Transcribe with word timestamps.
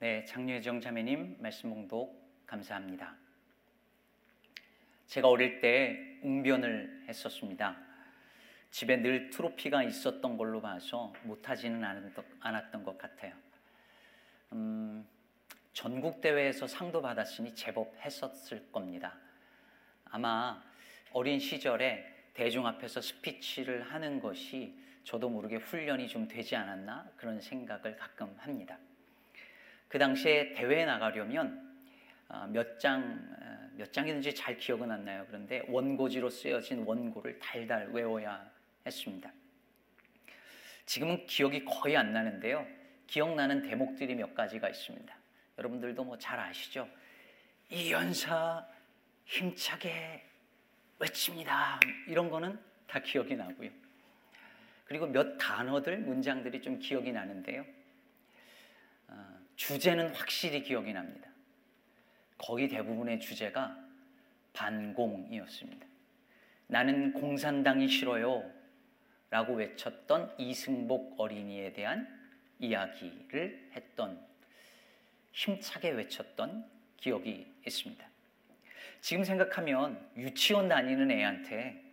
네, 0.00 0.24
장유혜정 0.26 0.80
자매님 0.80 1.38
말씀 1.40 1.70
봉독 1.70 2.46
감사합니다. 2.46 3.16
제가 5.08 5.26
어릴 5.26 5.58
때 5.58 6.20
웅변을 6.22 7.06
했었습니다. 7.08 7.76
집에 8.70 8.98
늘 8.98 9.28
트로피가 9.30 9.82
있었던 9.82 10.36
걸로 10.36 10.60
봐서 10.60 11.12
못하지는 11.24 11.82
않았던 12.38 12.84
것 12.84 12.96
같아요. 12.96 13.34
음, 14.52 15.04
전국 15.72 16.20
대회에서 16.20 16.68
상도 16.68 17.02
받았으니 17.02 17.56
제법 17.56 17.92
했었을 17.96 18.70
겁니다. 18.70 19.18
아마 20.04 20.62
어린 21.12 21.40
시절에 21.40 22.06
대중 22.34 22.68
앞에서 22.68 23.00
스피치를 23.00 23.92
하는 23.92 24.20
것이 24.20 24.78
저도 25.02 25.28
모르게 25.28 25.56
훈련이 25.56 26.06
좀 26.06 26.28
되지 26.28 26.54
않았나 26.54 27.10
그런 27.16 27.40
생각을 27.40 27.96
가끔 27.96 28.32
합니다. 28.38 28.78
그 29.88 29.98
당시에 29.98 30.52
대회에 30.52 30.84
나가려면 30.84 31.66
어, 32.28 32.46
몇 32.48 32.78
장, 32.78 33.18
어, 33.40 33.70
몇 33.76 33.92
장이든지 33.92 34.34
잘 34.34 34.58
기억은 34.58 34.90
안 34.90 35.04
나요. 35.04 35.24
그런데 35.28 35.62
원고지로 35.68 36.28
쓰여진 36.28 36.84
원고를 36.84 37.38
달달 37.38 37.88
외워야 37.88 38.50
했습니다. 38.84 39.32
지금은 40.84 41.26
기억이 41.26 41.64
거의 41.64 41.96
안 41.96 42.12
나는데요. 42.12 42.66
기억나는 43.06 43.62
대목들이 43.62 44.14
몇 44.14 44.34
가지가 44.34 44.68
있습니다. 44.68 45.14
여러분들도 45.58 46.04
뭐 46.04 46.16
잘 46.18 46.38
아시죠? 46.38 46.88
이 47.70 47.90
연사 47.92 48.66
힘차게 49.24 50.24
외칩니다. 50.98 51.80
이런 52.06 52.30
거는 52.30 52.58
다 52.86 52.98
기억이 53.00 53.36
나고요. 53.36 53.70
그리고 54.84 55.06
몇 55.06 55.36
단어들, 55.36 55.98
문장들이 55.98 56.62
좀 56.62 56.78
기억이 56.78 57.12
나는데요. 57.12 57.64
어, 59.08 59.38
주제는 59.56 60.14
확실히 60.14 60.62
기억이 60.62 60.92
납니다. 60.92 61.28
거의 62.38 62.68
대부분의 62.68 63.20
주제가 63.20 63.76
반공이었습니다. 64.52 65.86
나는 66.68 67.12
공산당이 67.12 67.88
싫어요. 67.88 68.50
라고 69.30 69.54
외쳤던 69.54 70.34
이승복 70.38 71.20
어린이에 71.20 71.72
대한 71.72 72.08
이야기를 72.58 73.70
했던 73.72 74.26
힘차게 75.32 75.90
외쳤던 75.90 76.64
기억이 76.96 77.46
있습니다. 77.66 78.08
지금 79.00 79.24
생각하면 79.24 80.10
유치원 80.16 80.68
다니는 80.68 81.10
애한테 81.10 81.84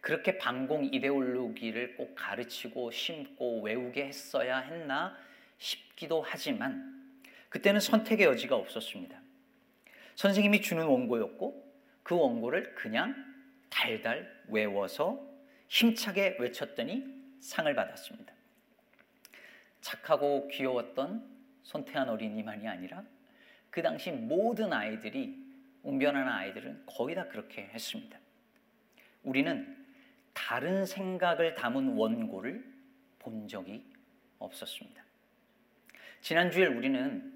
그렇게 0.00 0.38
반공 0.38 0.90
이데올로기를 0.92 1.96
꼭 1.96 2.14
가르치고 2.14 2.90
심고 2.92 3.62
외우게 3.62 4.06
했어야 4.06 4.58
했나 4.58 5.16
싶기도 5.58 6.22
하지만 6.22 6.94
그때는 7.48 7.80
선택의 7.80 8.26
여지가 8.26 8.56
없었습니다. 8.56 9.20
선생님이 10.14 10.60
주는 10.62 10.84
원고였고 10.84 11.66
그 12.02 12.16
원고를 12.16 12.74
그냥 12.74 13.14
달달 13.68 14.42
외워서 14.48 15.20
힘차게 15.68 16.36
외쳤더니 16.38 17.04
상을 17.40 17.72
받았습니다. 17.74 18.32
착하고 19.80 20.48
귀여웠던 20.48 21.24
손태한 21.62 22.08
어린이만이 22.08 22.66
아니라 22.66 23.04
그 23.70 23.82
당시 23.82 24.10
모든 24.10 24.72
아이들이 24.72 25.44
웅변하는 25.82 26.32
아이들은 26.32 26.84
거의 26.86 27.14
다 27.14 27.28
그렇게 27.28 27.62
했습니다. 27.62 28.18
우리는 29.22 29.86
다른 30.32 30.84
생각을 30.84 31.54
담은 31.54 31.96
원고를 31.96 32.64
본 33.18 33.48
적이 33.48 33.84
없었습니다. 34.38 35.05
지난주에 36.20 36.66
우리는 36.66 37.32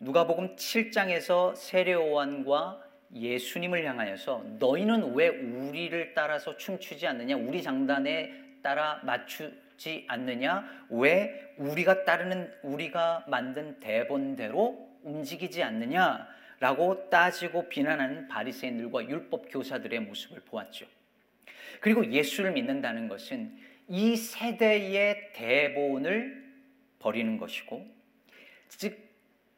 누가복음 0.00 0.56
7장에서 0.56 1.54
세례요한과 1.56 2.82
예수님을 3.14 3.84
향하여서 3.84 4.44
너희는 4.58 5.14
왜 5.14 5.28
우리를 5.28 6.14
따라서 6.14 6.56
춤추지 6.56 7.06
않느냐? 7.06 7.36
우리 7.36 7.62
장단에 7.62 8.32
따라 8.62 9.00
맞추지 9.04 10.06
않느냐? 10.08 10.64
왜 10.90 11.54
우리가 11.56 12.04
따르는 12.04 12.52
우리가 12.62 13.24
만든 13.28 13.78
대본대로 13.78 14.90
움직이지 15.04 15.62
않느냐? 15.62 16.26
라고 16.58 17.08
따지고 17.10 17.68
비난하는 17.68 18.26
바리새인들과 18.28 19.08
율법 19.08 19.46
교사들의 19.50 20.00
모습을 20.00 20.40
보았죠. 20.40 20.86
그리고 21.80 22.10
예수를 22.10 22.52
믿는다는 22.52 23.08
것은 23.08 23.56
이 23.88 24.16
세대의 24.16 25.32
대본을 25.34 26.42
버리는 26.98 27.36
것이고 27.36 27.93
즉 28.78 28.98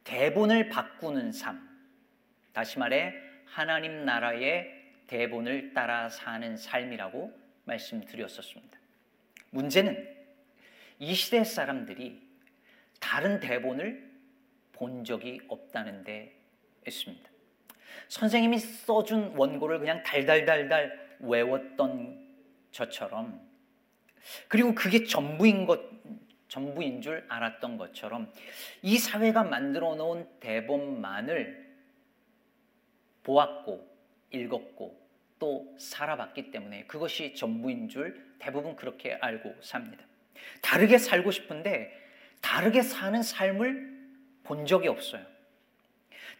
대본을 0.04 0.68
바꾸는 0.68 1.32
삶 1.32 1.66
다시 2.52 2.78
말해 2.78 3.14
하나님 3.44 4.04
나라의 4.04 4.72
대본을 5.06 5.72
따라 5.72 6.08
사는 6.08 6.56
삶이라고 6.56 7.32
말씀드렸었습니다. 7.64 8.78
문제는 9.50 10.16
이 10.98 11.14
시대 11.14 11.44
사람들이 11.44 12.22
다른 13.00 13.40
대본을 13.40 14.06
본 14.72 15.04
적이 15.04 15.40
없다는 15.48 16.04
데 16.04 16.36
있습니다. 16.86 17.30
선생님이 18.08 18.58
써준 18.58 19.36
원고를 19.36 19.78
그냥 19.78 20.02
달달달달 20.02 21.16
외웠던 21.20 22.26
저처럼 22.70 23.40
그리고 24.48 24.74
그게 24.74 25.04
전부인 25.04 25.66
것 25.66 25.80
전부인 26.48 27.02
줄 27.02 27.24
알았던 27.28 27.76
것처럼 27.76 28.32
이 28.82 28.98
사회가 28.98 29.44
만들어 29.44 29.94
놓은 29.94 30.26
대본만을 30.40 31.66
보았고 33.22 33.86
읽었고 34.32 35.06
또 35.38 35.74
살아봤기 35.78 36.50
때문에 36.50 36.84
그것이 36.86 37.34
전부인 37.34 37.88
줄 37.88 38.24
대부분 38.38 38.76
그렇게 38.76 39.14
알고 39.14 39.56
삽니다. 39.60 40.04
다르게 40.62 40.98
살고 40.98 41.30
싶은데 41.30 41.92
다르게 42.40 42.82
사는 42.82 43.22
삶을 43.22 43.96
본 44.44 44.66
적이 44.66 44.88
없어요. 44.88 45.24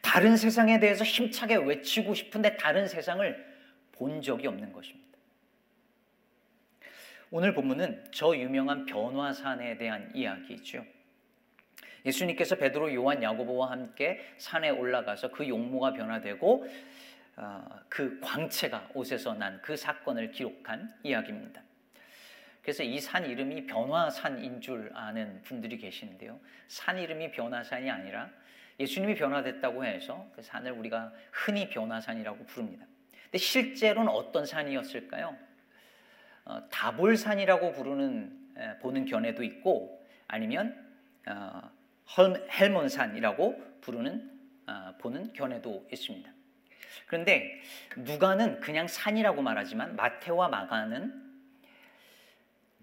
다른 0.01 0.37
세상에 0.37 0.79
대해서 0.79 1.05
힘차게 1.05 1.57
외치고 1.57 2.15
싶은데 2.15 2.57
다른 2.57 2.87
세상을 2.87 3.57
본 3.93 4.23
적이 4.23 4.47
없는 4.47 4.73
것입니다. 4.73 5.06
오늘 7.31 7.55
본문은 7.55 8.09
저 8.13 8.37
유명한 8.37 8.87
변화산에 8.87 9.77
대한 9.79 10.11
이야기죠. 10.15 10.85
예수님께서 12.05 12.55
베드로, 12.57 12.95
요한, 12.95 13.21
야고보와 13.23 13.73
함께 13.73 14.21
산에 14.39 14.71
올라가서 14.71 15.33
그 15.33 15.49
용모가 15.49 15.93
변화되고 15.95 16.67
어, 17.39 17.65
그 17.89 18.19
광채가 18.21 18.91
옷에서 18.95 19.35
난 19.35 19.61
그 19.63 19.77
사건을 19.77 20.31
기록한 20.31 20.95
이야기입니다. 21.03 21.63
그래서 22.63 22.83
이 22.83 22.99
산 23.01 23.27
이름이 23.27 23.67
변화산인 23.67 24.61
줄 24.61 24.91
아는 24.95 25.43
분들이 25.43 25.77
계시는데요. 25.79 26.39
산 26.69 26.99
이름이 26.99 27.33
변화산이 27.33 27.91
아니라 27.91 28.31
예수님이 28.79 29.15
변화됐다고 29.17 29.85
해서 29.85 30.31
그 30.35 30.43
산을 30.43 30.73
우리가 30.73 31.13
흔히 31.33 31.69
변화산이라고 31.69 32.47
부릅니다. 32.47 32.87
근데 33.25 33.39
실제로는 33.39 34.11
어떤 34.11 34.47
산이었을까요? 34.47 35.37
어, 36.47 36.63
다볼산이라고 36.71 37.73
부르는 37.73 38.33
에, 38.57 38.79
보는 38.79 39.05
견해도 39.05 39.43
있고 39.43 40.07
아니면 40.29 40.75
어, 41.27 41.61
헬몬산이라고 42.59 43.81
부르는 43.81 44.31
어, 44.69 44.95
보는 44.99 45.33
견해도 45.33 45.87
있습니다. 45.93 46.31
그런데 47.07 47.61
누가는 47.97 48.61
그냥 48.61 48.87
산이라고 48.87 49.43
말하지만 49.43 49.97
마테와 49.97 50.49
마가는 50.49 51.27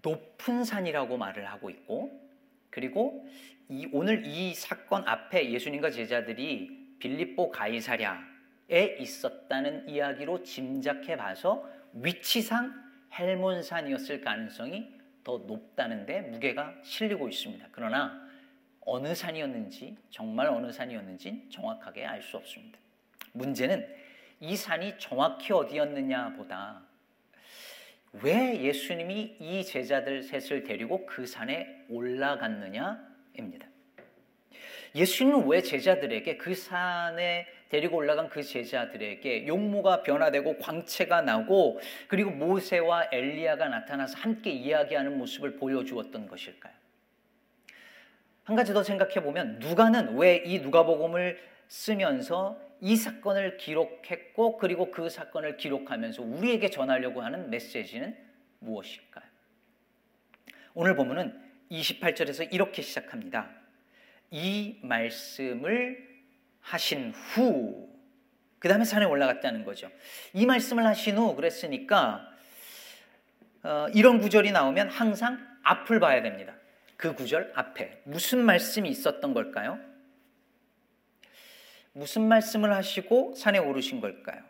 높은 0.02 0.64
산이라고 0.64 1.16
말을 1.16 1.46
하고 1.46 1.70
있고 1.70 2.20
그리고 2.68 3.26
이, 3.70 3.88
오늘 3.92 4.26
이 4.26 4.54
사건 4.54 5.08
앞에 5.08 5.50
예수님과 5.50 5.90
제자들이 5.90 6.96
빌립보 6.98 7.50
가이사랴에 7.50 8.96
있었다는 8.98 9.88
이야기로 9.88 10.42
짐작해 10.42 11.16
봐서 11.16 11.66
위치상 11.94 12.83
헬몬산이었을 13.18 14.20
가능성이 14.20 14.92
더 15.22 15.38
높다는데 15.38 16.22
무게가 16.22 16.74
실리고 16.82 17.28
있습니다. 17.28 17.68
그러나 17.72 18.22
어느 18.80 19.14
산이었는지 19.14 19.96
정말 20.10 20.48
어느 20.48 20.70
산이었는지 20.70 21.48
정확하게 21.50 22.04
알 22.04 22.22
수 22.22 22.36
없습니다. 22.36 22.78
문제는 23.32 23.86
이 24.40 24.56
산이 24.56 24.94
정확히 24.98 25.52
어디였느냐 25.52 26.34
보다 26.36 26.82
왜 28.22 28.60
예수님이 28.62 29.36
이 29.40 29.64
제자들 29.64 30.22
셋을 30.22 30.64
데리고 30.64 31.04
그 31.06 31.26
산에 31.26 31.84
올라갔느냐입니다. 31.88 33.66
예수님은 34.94 35.48
왜 35.48 35.62
제자들에게 35.62 36.36
그 36.36 36.54
산에 36.54 37.46
데리고 37.68 37.96
올라간 37.96 38.28
그 38.28 38.42
제자들에게 38.42 39.46
용모가 39.46 40.02
변화되고 40.02 40.58
광채가 40.58 41.22
나고 41.22 41.80
그리고 42.08 42.30
모세와 42.30 43.08
엘리야가 43.10 43.68
나타나서 43.68 44.18
함께 44.18 44.50
이야기하는 44.50 45.18
모습을 45.18 45.56
보여주었던 45.56 46.28
것일까요? 46.28 46.72
한 48.44 48.56
가지 48.56 48.72
더 48.74 48.82
생각해 48.82 49.22
보면 49.22 49.58
누가는 49.58 50.16
왜 50.16 50.44
이 50.44 50.58
누가복음을 50.60 51.38
쓰면서 51.68 52.60
이 52.80 52.96
사건을 52.96 53.56
기록했고 53.56 54.58
그리고 54.58 54.90
그 54.90 55.08
사건을 55.08 55.56
기록하면서 55.56 56.22
우리에게 56.22 56.68
전하려고 56.68 57.22
하는 57.22 57.48
메시지는 57.48 58.14
무엇일까요? 58.58 59.24
오늘 60.74 60.94
본문은 60.94 61.40
28절에서 61.70 62.52
이렇게 62.52 62.82
시작합니다. 62.82 63.50
이 64.30 64.78
말씀을 64.82 66.13
하신 66.64 67.12
후, 67.12 67.88
그 68.58 68.68
다음에 68.68 68.84
산에 68.84 69.04
올라갔다는 69.04 69.64
거죠. 69.64 69.90
이 70.32 70.46
말씀을 70.46 70.86
하신 70.86 71.18
후 71.18 71.36
그랬으니까 71.36 72.26
어, 73.62 73.86
이런 73.94 74.18
구절이 74.18 74.50
나오면 74.52 74.88
항상 74.88 75.38
앞을 75.62 76.00
봐야 76.00 76.22
됩니다. 76.22 76.54
그 76.96 77.14
구절 77.14 77.52
앞에 77.54 78.00
무슨 78.04 78.44
말씀이 78.44 78.88
있었던 78.88 79.34
걸까요? 79.34 79.78
무슨 81.92 82.26
말씀을 82.28 82.74
하시고 82.74 83.34
산에 83.36 83.58
오르신 83.58 84.00
걸까요? 84.00 84.42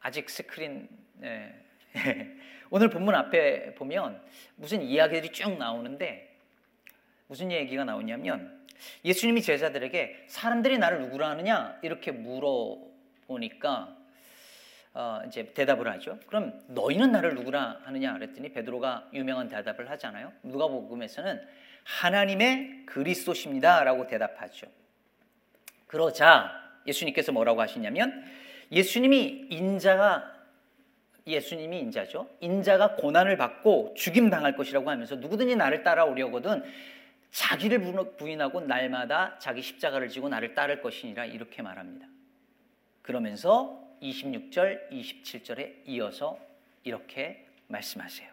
아직 0.00 0.30
스크린 0.30 0.88
네. 1.14 1.54
오늘 2.70 2.90
본문 2.90 3.14
앞에 3.14 3.74
보면 3.74 4.20
무슨 4.56 4.82
이야기들이 4.82 5.32
쭉 5.32 5.56
나오는데 5.56 6.36
무슨 7.26 7.50
얘기가 7.50 7.84
나오냐면 7.84 8.63
예수님이 9.04 9.42
제자들에게 9.42 10.24
사람들이 10.28 10.78
나를 10.78 11.00
누구라 11.00 11.30
하느냐 11.30 11.78
이렇게 11.82 12.10
물어보니까 12.12 13.96
어, 14.94 15.22
이제 15.26 15.52
대답을 15.52 15.88
하죠. 15.92 16.18
그럼 16.26 16.60
너희는 16.68 17.10
나를 17.10 17.34
누구라 17.34 17.80
하느냐 17.84 18.14
그랬더니 18.14 18.52
베드로가 18.52 19.08
유명한 19.12 19.48
대답을 19.48 19.90
하잖아요. 19.90 20.32
누가복음에서는 20.44 21.40
하나님의 21.82 22.86
그리스도십니다라고 22.86 24.06
대답하죠. 24.06 24.68
그러자 25.86 26.52
예수님께서 26.86 27.32
뭐라고 27.32 27.60
하시냐면 27.60 28.24
예수님이 28.70 29.48
인자가 29.50 30.32
예수님이 31.26 31.80
인자죠. 31.80 32.28
인자가 32.40 32.96
고난을 32.96 33.36
받고 33.36 33.94
죽임 33.96 34.28
당할 34.28 34.56
것이라고 34.56 34.90
하면서 34.90 35.16
누구든지 35.16 35.56
나를 35.56 35.82
따라오려거든 35.82 36.62
자기를 37.34 37.80
부인하고 38.16 38.60
날마다 38.60 39.36
자기 39.40 39.60
십자가를 39.60 40.08
지고 40.08 40.28
나를 40.28 40.54
따를 40.54 40.80
것이니라 40.80 41.24
이렇게 41.24 41.62
말합니다. 41.62 42.06
그러면서 43.02 43.82
26절, 44.00 44.90
27절에 44.92 45.82
이어서 45.86 46.38
이렇게 46.84 47.44
말씀하세요. 47.66 48.30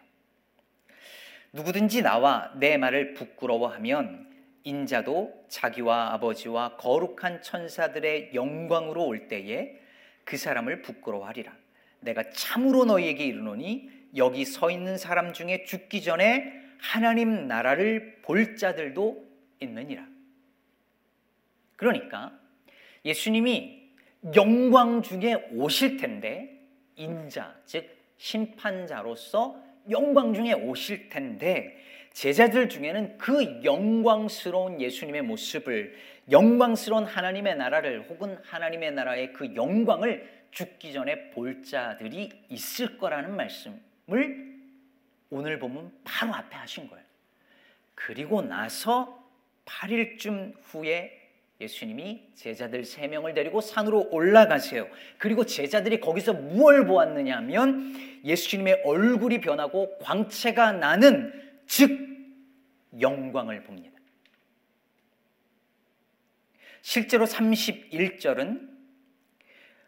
누구든지 1.52 2.02
나와 2.02 2.52
내 2.54 2.76
말을 2.76 3.14
부끄러워하면 3.14 4.30
인자도 4.62 5.46
자기와 5.48 6.12
아버지와 6.12 6.76
거룩한 6.76 7.42
천사들의 7.42 8.30
영광으로 8.34 9.04
올 9.04 9.26
때에 9.26 9.80
그 10.22 10.36
사람을 10.36 10.82
부끄러워하리라. 10.82 11.52
내가 12.00 12.30
참으로 12.30 12.84
너희에게 12.84 13.26
이르노니 13.26 13.90
여기 14.16 14.44
서 14.44 14.70
있는 14.70 14.96
사람 14.96 15.32
중에 15.32 15.64
죽기 15.64 16.02
전에 16.02 16.61
하나님 16.82 17.46
나라를 17.46 18.18
볼 18.22 18.56
자들도 18.56 19.24
있느니라. 19.60 20.04
그러니까 21.76 22.36
예수님이 23.04 23.88
영광 24.34 25.00
중에 25.00 25.34
오실 25.52 25.96
텐데 25.96 26.60
인자 26.96 27.54
즉 27.66 27.88
심판자로서 28.16 29.60
영광 29.90 30.34
중에 30.34 30.52
오실 30.52 31.08
텐데 31.08 31.78
제자들 32.12 32.68
중에는 32.68 33.16
그 33.16 33.62
영광스러운 33.64 34.80
예수님의 34.80 35.22
모습을 35.22 35.96
영광스러운 36.30 37.04
하나님의 37.04 37.56
나라를 37.56 38.08
혹은 38.10 38.36
하나님의 38.42 38.92
나라의 38.92 39.32
그 39.32 39.54
영광을 39.54 40.28
죽기 40.50 40.92
전에 40.92 41.30
볼 41.30 41.62
자들이 41.62 42.28
있을 42.48 42.98
거라는 42.98 43.34
말씀을 43.34 44.51
오늘 45.32 45.58
보면 45.58 45.90
바로 46.04 46.34
앞에 46.34 46.54
하신 46.54 46.88
거예요. 46.88 47.02
그리고 47.94 48.42
나서 48.42 49.18
8일쯤 49.64 50.54
후에 50.60 51.18
예수님이 51.58 52.32
제자들 52.34 52.84
세 52.84 53.08
명을 53.08 53.32
데리고 53.32 53.62
산으로 53.62 54.10
올라가세요. 54.10 54.86
그리고 55.16 55.46
제자들이 55.46 56.00
거기서 56.00 56.34
무엇을 56.34 56.84
보았느냐 56.86 57.34
하면 57.38 57.94
예수님의 58.24 58.82
얼굴이 58.84 59.40
변하고 59.40 59.96
광채가 60.00 60.72
나는 60.72 61.32
즉 61.66 61.98
영광을 63.00 63.62
봅니다. 63.62 63.98
실제로 66.82 67.24
31절은 67.24 68.68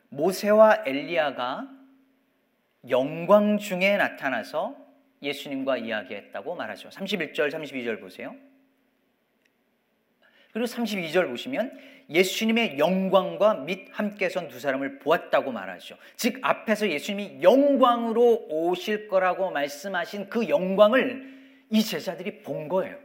모세와 0.08 0.84
엘리야가 0.86 1.68
영광 2.88 3.58
중에 3.58 3.98
나타나서 3.98 4.83
예수님과 5.22 5.78
이야기했다고 5.78 6.54
말하죠. 6.54 6.88
31절, 6.90 7.50
32절 7.50 8.00
보세요. 8.00 8.34
그리고 10.52 10.66
32절 10.66 11.28
보시면 11.28 11.76
예수님의 12.10 12.78
영광과 12.78 13.54
및 13.54 13.88
함께 13.90 14.28
선 14.28 14.48
두 14.48 14.60
사람을 14.60 15.00
보았다고 15.00 15.50
말하죠. 15.50 15.96
즉 16.16 16.38
앞에서 16.42 16.88
예수님이 16.88 17.42
영광으로 17.42 18.46
오실 18.48 19.08
거라고 19.08 19.50
말씀하신 19.50 20.28
그 20.28 20.48
영광을 20.48 21.32
이 21.70 21.82
제자들이 21.82 22.42
본 22.42 22.68
거예요. 22.68 22.96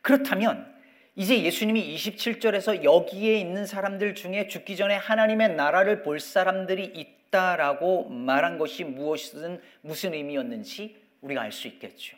그렇다면 0.00 0.72
이제 1.14 1.42
예수님이 1.42 1.94
27절에서 1.96 2.82
여기에 2.82 3.38
있는 3.38 3.66
사람들 3.66 4.14
중에 4.14 4.48
죽기 4.48 4.76
전에 4.76 4.94
하나님의 4.94 5.54
나라를 5.54 6.02
볼 6.02 6.18
사람들이 6.18 6.84
있다라고 7.32 8.08
말한 8.10 8.58
것이 8.58 8.84
무엇이든 8.84 9.60
무슨 9.80 10.12
의미였는지 10.12 11.02
우리가 11.22 11.40
알 11.40 11.52
수 11.52 11.66
있겠죠. 11.68 12.16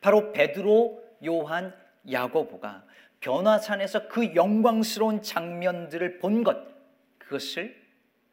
바로 0.00 0.32
베드로, 0.32 1.02
요한, 1.26 1.74
야고보가 2.10 2.84
변화산에서 3.20 4.08
그 4.08 4.34
영광스러운 4.34 5.22
장면들을 5.22 6.18
본 6.18 6.44
것, 6.44 6.56
그것을 7.18 7.74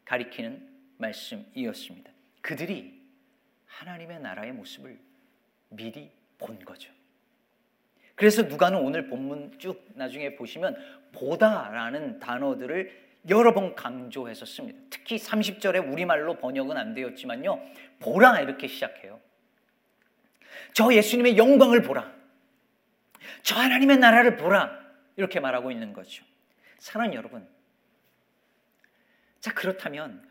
가리키는 0.04 0.68
말씀이었습니다. 0.98 2.10
그들이 2.42 3.00
하나님의 3.66 4.20
나라의 4.20 4.52
모습을 4.52 4.98
미리 5.70 6.10
본 6.38 6.58
거죠. 6.64 6.92
그래서 8.14 8.42
누가는 8.42 8.78
오늘 8.78 9.08
본문 9.08 9.58
쭉 9.58 9.82
나중에 9.94 10.36
보시면 10.36 10.76
보다라는 11.12 12.18
단어들을 12.18 13.11
여러 13.28 13.54
번 13.54 13.74
강조해서 13.74 14.44
씁니다. 14.44 14.78
특히 14.90 15.16
30절에 15.16 15.92
우리말로 15.92 16.38
번역은 16.38 16.76
안 16.76 16.94
되었지만요. 16.94 17.62
보라 18.00 18.40
이렇게 18.40 18.66
시작해요. 18.66 19.20
저 20.74 20.92
예수님의 20.92 21.36
영광을 21.36 21.82
보라. 21.82 22.12
저 23.42 23.56
하나님의 23.56 23.98
나라를 23.98 24.36
보라. 24.36 24.80
이렇게 25.16 25.40
말하고 25.40 25.70
있는 25.70 25.92
거죠. 25.92 26.24
사랑하는 26.78 27.14
여러분. 27.16 27.46
자, 29.40 29.52
그렇다면 29.54 30.26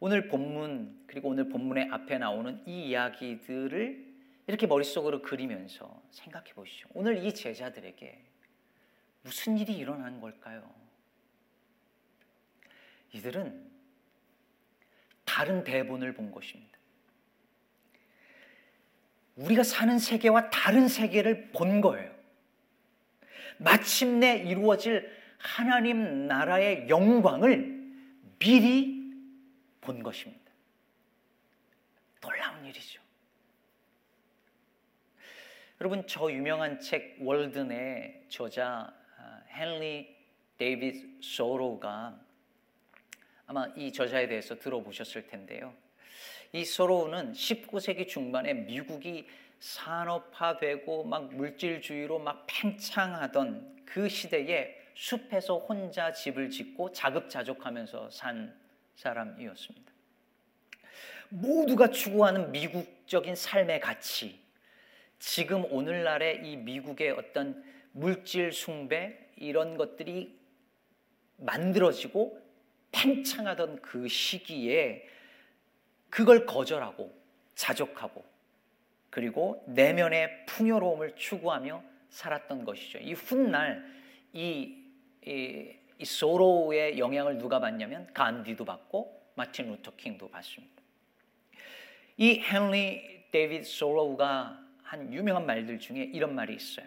오늘 0.00 0.28
본문 0.28 1.04
그리고 1.06 1.28
오늘 1.28 1.48
본문의 1.48 1.88
앞에 1.90 2.18
나오는 2.18 2.62
이 2.66 2.88
이야기들을 2.88 4.12
이렇게 4.46 4.66
머릿속으로 4.66 5.22
그리면서 5.22 6.02
생각해 6.10 6.52
보시죠. 6.54 6.88
오늘 6.94 7.24
이 7.24 7.32
제자들에게 7.32 8.20
무슨 9.22 9.58
일이 9.58 9.74
일어난 9.74 10.20
걸까요? 10.20 10.81
이들은 13.12 13.70
다른 15.24 15.64
대본을 15.64 16.14
본 16.14 16.30
것입니다. 16.30 16.78
우리가 19.36 19.62
사는 19.62 19.98
세계와 19.98 20.50
다른 20.50 20.88
세계를 20.88 21.52
본 21.52 21.80
거예요. 21.80 22.12
마침내 23.58 24.38
이루어질 24.38 25.10
하나님 25.38 26.26
나라의 26.26 26.88
영광을 26.88 27.80
미리 28.38 29.12
본 29.80 30.02
것입니다. 30.02 30.42
놀라운 32.20 32.64
일이죠. 32.66 33.00
여러분 35.80 36.06
저 36.06 36.30
유명한 36.30 36.78
책 36.78 37.16
월든의 37.20 38.26
저자 38.28 38.94
헨리 39.48 40.16
데이비드 40.58 41.20
소로가 41.20 42.21
아마 43.52 43.66
이 43.76 43.92
저자에 43.92 44.28
대해서 44.28 44.58
들어보셨을 44.58 45.26
텐데요. 45.26 45.74
이 46.52 46.64
소로우는 46.64 47.32
19세기 47.32 48.08
중반에 48.08 48.54
미국이 48.54 49.26
산업화되고 49.60 51.04
막 51.04 51.34
물질주의로 51.34 52.18
막 52.18 52.46
팽창하던 52.46 53.82
그 53.84 54.08
시대에 54.08 54.74
숲에서 54.94 55.58
혼자 55.58 56.12
집을 56.12 56.48
짓고 56.48 56.92
자급자족하면서 56.92 58.08
산 58.08 58.58
사람이었습니다. 58.94 59.92
모두가 61.28 61.90
추구하는 61.90 62.52
미국적인 62.52 63.34
삶의 63.34 63.80
가치, 63.80 64.40
지금 65.18 65.70
오늘날의 65.70 66.40
이 66.46 66.56
미국의 66.56 67.10
어떤 67.10 67.62
물질 67.92 68.50
숭배 68.50 69.28
이런 69.36 69.76
것들이 69.76 70.40
만들어지고 71.36 72.41
팽창하던 72.92 73.82
그 73.82 74.06
시기에 74.08 75.08
그걸 76.10 76.46
거절하고 76.46 77.12
자족하고 77.54 78.24
그리고 79.10 79.62
내면의 79.66 80.46
풍요로움을 80.46 81.16
추구하며 81.16 81.82
살았던 82.10 82.64
것이죠. 82.64 82.98
이 82.98 83.12
훗날 83.14 83.84
이, 84.32 84.76
이, 85.26 85.70
이 85.98 86.04
소로의 86.04 86.98
영향을 86.98 87.38
누가 87.38 87.58
받냐면 87.60 88.10
간디도 88.12 88.64
받고 88.64 89.32
마틴 89.34 89.70
루터 89.70 89.96
킹도 89.96 90.30
받습니다. 90.30 90.82
이 92.18 92.40
헨리 92.40 93.24
데이비드 93.30 93.64
소로우가 93.64 94.60
한 94.82 95.12
유명한 95.12 95.46
말들 95.46 95.78
중에 95.78 96.10
이런 96.12 96.34
말이 96.34 96.54
있어요. 96.54 96.86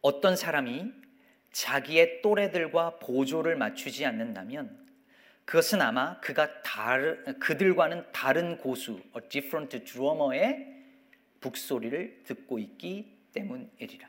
어떤 0.00 0.36
사람이 0.36 0.92
자기의 1.54 2.20
또래들과 2.20 2.98
보조를 2.98 3.54
맞추지 3.54 4.04
않는다면 4.04 4.76
그것은 5.44 5.80
아마 5.80 6.18
그가 6.20 6.62
다르, 6.62 7.22
그들과는 7.38 8.10
다른 8.12 8.58
고수, 8.58 9.00
a 9.16 9.28
different 9.28 9.84
drummer의 9.84 10.74
북소리를 11.40 12.24
듣고 12.24 12.58
있기 12.58 13.16
때문이리라. 13.32 14.08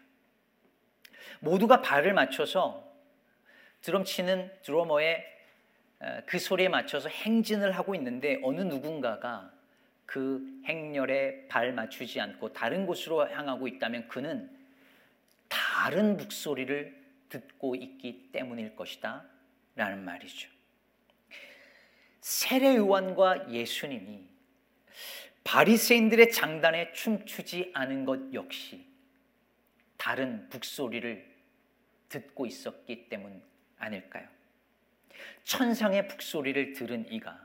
모두가 1.40 1.82
발을 1.82 2.14
맞춰서 2.14 2.84
드럼 3.82 4.06
치는 4.06 4.52
드러머의 4.64 5.24
그 6.26 6.40
소리에 6.40 6.68
맞춰서 6.68 7.10
행진을 7.10 7.74
하고 7.74 7.94
있는데 7.94 8.40
어느 8.42 8.62
누군가가 8.62 9.52
그 10.08 10.42
행렬에 10.66 11.48
발 11.48 11.74
맞추지 11.74 12.20
않고 12.20 12.54
다른 12.54 12.88
곳으로 12.88 13.30
향하고 13.30 13.68
있다면 13.68 14.08
그는 14.08 14.50
다른 15.48 16.18
북소리를 16.18 17.05
듣고 17.30 17.76
있기 17.76 18.32
때문일 18.32 18.76
것이다 18.76 19.26
라는 19.76 20.04
말이죠. 20.04 20.50
세례 22.22 22.76
요한과 22.76 23.52
예수님이 23.52 24.28
바리새인들의 25.44 26.32
장단에 26.32 26.92
춤추지 26.94 27.72
않은 27.74 28.06
것 28.06 28.34
역시 28.34 28.88
다른 29.98 30.50
북소리를 30.50 31.36
듣고 32.10 32.46
있었기 32.46 33.10
때문 33.10 33.44
아닐까요? 33.78 34.28
천상의 35.44 36.08
북소리를 36.08 36.74
들은 36.74 37.12
이가 37.12 37.40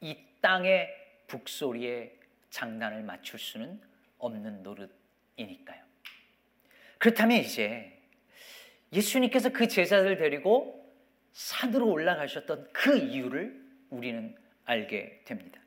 이 0.00 0.16
땅의 0.40 0.88
북소리에 1.28 2.18
장단을 2.50 3.02
맞출 3.02 3.38
수는 3.38 3.80
없는 4.18 4.62
노릇이니까요. 4.62 5.84
그렇다면 6.98 7.38
이제 7.38 7.95
예수님께서 8.92 9.50
그 9.50 9.68
제자들 9.68 10.16
데리고 10.16 10.84
산으로 11.32 11.88
올라가셨던 11.88 12.68
그 12.72 12.96
이유를 12.96 13.62
우리는 13.90 14.34
알게 14.64 15.22
됩니다. 15.24 15.60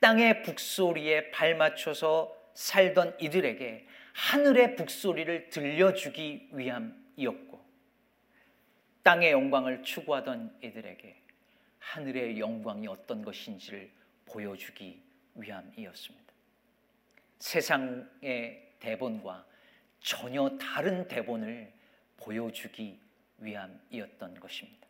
땅의 0.00 0.42
북소리에 0.42 1.30
발맞춰서 1.30 2.34
살던 2.54 3.16
이들에게 3.20 3.86
하늘의 4.12 4.76
북소리를 4.76 5.48
들려주기 5.50 6.50
위함이었고 6.52 7.64
땅의 9.02 9.32
영광을 9.32 9.82
추구하던 9.82 10.56
이들에게 10.62 11.16
하늘의 11.78 12.38
영광이 12.38 12.86
어떤 12.86 13.22
것인지를 13.22 13.90
보여주기 14.24 15.02
위함이었습니다. 15.34 16.32
세상의 17.38 18.72
대본과 18.80 19.44
전혀 20.00 20.56
다른 20.58 21.06
대본을 21.08 21.72
보여주기 22.16 22.98
위함이었던 23.38 24.40
것입니다. 24.40 24.86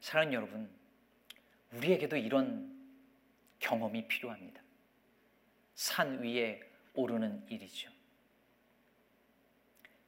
사랑하는 0.00 0.34
여러분, 0.34 0.70
우리에게도 1.72 2.16
이런 2.16 2.74
경험이 3.58 4.06
필요합니다. 4.06 4.62
산 5.74 6.22
위에 6.22 6.60
오르는 6.94 7.44
일이죠. 7.48 7.90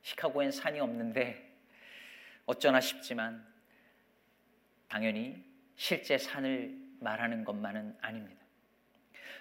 시카고엔 0.02 0.50
산이 0.52 0.80
없는데 0.80 1.52
어쩌나 2.46 2.80
싶지만 2.80 3.46
당연히 4.88 5.44
실제 5.76 6.16
산을 6.16 6.74
말하는 7.00 7.44
것만은 7.44 7.96
아닙니다. 8.00 8.42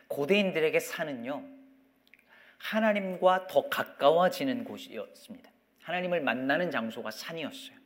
고대인들에게 0.08 0.80
산은요, 0.80 1.44
하나님과 2.58 3.48
더 3.48 3.70
가까워지는 3.70 4.64
곳이었습니다. 4.64 5.50
하나님을 5.88 6.20
만나는 6.20 6.70
장소가 6.70 7.12
산이었어요. 7.12 7.77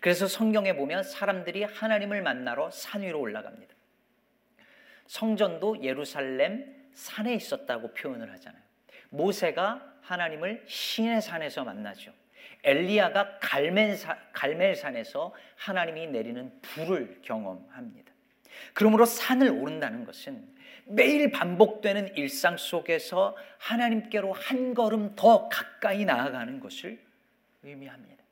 그래서 0.00 0.26
성경에 0.26 0.76
보면 0.76 1.02
사람들이 1.02 1.62
하나님을 1.62 2.20
만나러 2.20 2.70
산 2.70 3.00
위로 3.00 3.20
올라갑니다. 3.20 3.74
성전도 5.06 5.82
예루살렘 5.82 6.90
산에 6.92 7.34
있었다고 7.34 7.94
표현을 7.94 8.30
하잖아요. 8.32 8.62
모세가 9.08 9.96
하나님을 10.02 10.64
신의 10.66 11.22
산에서 11.22 11.64
만나죠. 11.64 12.12
엘리야가 12.64 13.38
갈멜산에서 14.32 15.34
하나님이 15.56 16.08
내리는 16.08 16.52
불을 16.60 17.20
경험합니다. 17.22 18.12
그러므로 18.74 19.06
산을 19.06 19.48
오른다는 19.48 20.04
것은 20.04 20.52
매일 20.84 21.30
반복되는 21.30 22.14
일상 22.16 22.58
속에서 22.58 23.36
하나님께로 23.58 24.34
한 24.34 24.74
걸음 24.74 25.14
더 25.16 25.48
가까이 25.48 26.04
나아가는 26.04 26.60
것을 26.60 27.00
의미합니다. 27.62 28.22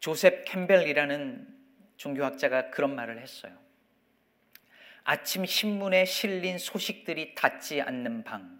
조셉 0.00 0.44
캠벨이라는 0.44 1.54
종교학자가 1.96 2.70
그런 2.70 2.94
말을 2.94 3.20
했어요. 3.20 3.58
아침 5.04 5.44
신문에 5.44 6.04
실린 6.04 6.58
소식들이 6.58 7.34
닿지 7.34 7.80
않는 7.80 8.24
방 8.24 8.58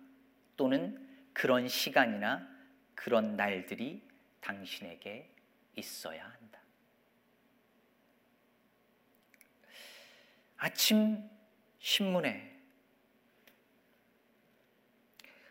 또는 0.57 1.07
그런 1.33 1.69
시간이나 1.69 2.49
그런 2.95 3.37
날들이 3.37 4.07
당신에게 4.41 5.31
있어야 5.77 6.25
한다. 6.25 6.61
아침 10.57 11.29
신문에 11.79 12.54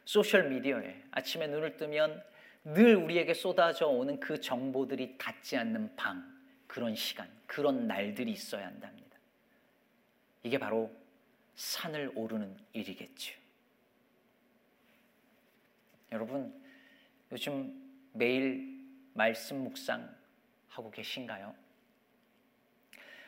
소셜 0.05 0.49
미디어에 0.49 1.03
아침에 1.11 1.47
눈을 1.47 1.77
뜨면 1.77 2.23
늘 2.65 2.95
우리에게 2.95 3.33
쏟아져 3.33 3.87
오는 3.87 4.19
그 4.19 4.39
정보들이 4.39 5.17
닿지 5.17 5.57
않는 5.57 5.95
방, 5.95 6.23
그런 6.67 6.95
시간, 6.95 7.29
그런 7.45 7.87
날들이 7.87 8.31
있어야 8.31 8.67
한답니다. 8.67 9.17
이게 10.43 10.57
바로 10.57 10.91
산을 11.55 12.11
오르는 12.15 12.57
일이겠죠. 12.73 13.33
여러분, 16.11 16.53
요즘 17.31 17.73
매일 18.13 18.81
말씀 19.13 19.63
묵상 19.63 20.15
하고 20.69 20.91
계신가요? 20.91 21.53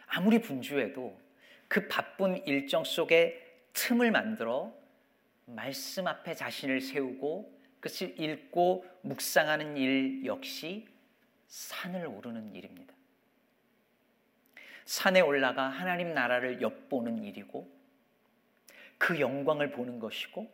아무리 0.08 0.40
분주해도 0.42 1.20
그 1.68 1.88
바쁜 1.88 2.46
일정 2.48 2.84
속에 2.84 3.42
틈을 3.74 4.12
만들어 4.12 4.74
말씀 5.46 6.08
앞에 6.08 6.34
자신을 6.34 6.82
세우고 6.82 7.56
그것을 7.80 8.20
읽고 8.20 8.86
묵상하는 9.02 9.78
일 9.78 10.26
역시 10.26 10.88
산을 11.48 12.08
오르는 12.08 12.56
일입니다. 12.56 12.94
산에 14.86 15.22
올라가 15.22 15.70
하나님 15.70 16.14
나라를 16.14 16.62
엿보는 16.62 17.24
일이고 17.24 17.72
그 18.98 19.20
영광을 19.20 19.72
보는 19.72 20.00
것이고 20.00 20.52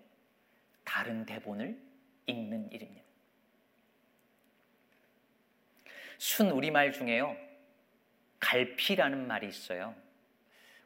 다른 0.83 1.25
대본을 1.25 1.79
읽는 2.27 2.71
일입니다. 2.71 3.05
순 6.17 6.51
우리말 6.51 6.91
중에요. 6.91 7.35
갈피라는 8.39 9.27
말이 9.27 9.47
있어요. 9.47 9.95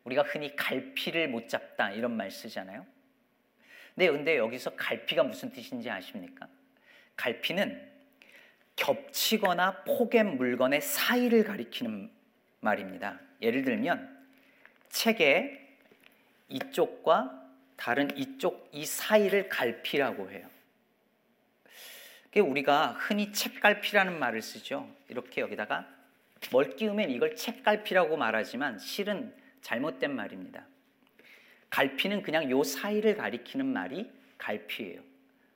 우리가 0.03 0.23
흔히 0.23 0.55
갈피를 0.55 1.27
못 1.27 1.49
잡다 1.49 1.91
이런 1.91 2.15
말 2.15 2.31
쓰잖아요. 2.31 2.85
네, 3.95 4.09
근데 4.11 4.37
여기서 4.37 4.71
갈피가 4.75 5.23
무슨 5.23 5.51
뜻인지 5.51 5.89
아십니까? 5.89 6.47
갈피는 7.15 7.91
겹치거나 8.75 9.83
포갠 9.83 10.37
물건의 10.37 10.81
사이를 10.81 11.45
가리키는 11.45 12.11
말입니다. 12.59 13.19
예를 13.41 13.63
들면 13.63 14.27
책의 14.89 15.61
이쪽과 16.49 17.41
다른 17.77 18.15
이쪽 18.17 18.69
이 18.71 18.85
사이를 18.85 19.49
갈피라고 19.49 20.29
해요. 20.29 20.49
우리가 22.35 22.97
흔히 22.99 23.31
책갈피라는 23.31 24.19
말을 24.19 24.41
쓰죠. 24.41 24.89
이렇게 25.07 25.39
여기다가 25.39 25.87
뭘 26.51 26.75
끼우면 26.75 27.09
이걸 27.09 27.35
책갈피라고 27.35 28.17
말하지만 28.17 28.77
실은 28.77 29.33
잘못된 29.61 30.13
말입니다. 30.13 30.65
갈피는 31.75 32.21
그냥 32.21 32.49
요 32.49 32.63
사이를 32.63 33.17
가리키는 33.17 33.65
말이 33.65 34.09
갈피예요. 34.37 35.01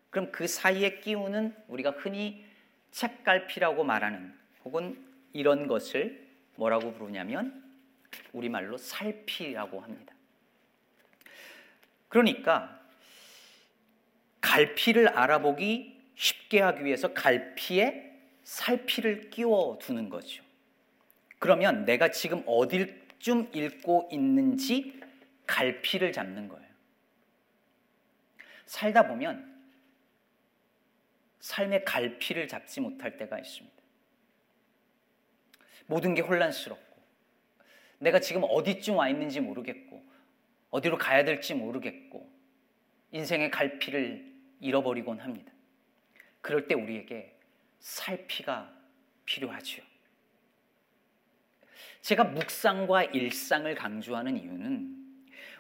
그럼 0.10 0.34
그 0.34 0.48
사이에 0.48 1.00
끼우는 1.00 1.56
우리가 1.70 1.92
흔히 1.92 2.46
책갈피라고 2.92 3.86
말하는 3.86 4.34
혹은 4.66 5.02
이런 5.32 5.66
것을 5.68 6.28
뭐라고 6.56 6.92
부르냐면 6.92 7.64
우리말로 8.34 8.78
살피라고 8.78 9.80
합니다. 9.80 10.14
그러니까 12.10 12.82
갈피를 14.42 15.08
알아보기 15.08 16.02
쉽게 16.16 16.60
하기 16.60 16.84
위해서 16.84 17.14
갈피에 17.14 18.12
살피를 18.44 19.30
끼워 19.30 19.80
두는 19.80 20.10
거죠. 20.10 20.44
그러면 21.38 21.86
내가 21.86 22.12
지금 22.12 22.44
어딜 22.46 23.08
쯤 23.20 23.50
읽고 23.54 24.10
있는지 24.12 25.00
갈피를 25.50 26.12
잡는 26.12 26.48
거예요. 26.48 26.70
살다 28.66 29.08
보면 29.08 29.50
삶의 31.40 31.86
갈피를 31.86 32.48
잡지 32.48 32.80
못할 32.80 33.18
때가 33.18 33.40
있습니다. 33.40 33.76
모든 35.88 36.14
게 36.14 36.22
혼란스럽고, 36.22 37.02
내가 37.98 38.20
지금 38.20 38.44
어디쯤 38.44 38.96
와 38.96 39.10
있는지 39.10 39.40
모르겠고, 39.42 40.06
어디로 40.70 41.00
가야 41.00 41.26
될지 41.26 41.56
모르겠고, 41.56 42.32
인생의 43.12 43.50
갈피를 43.50 44.32
잃어버리곤 44.60 45.20
합니다. 45.20 45.52
그럴 46.42 46.68
때 46.68 46.76
우리에게 46.76 47.36
살피가 47.80 48.72
필요하죠. 49.26 49.82
제가 52.02 52.24
묵상과 52.26 53.06
일상을 53.06 53.74
강조하는 53.74 54.38
이유는 54.38 54.99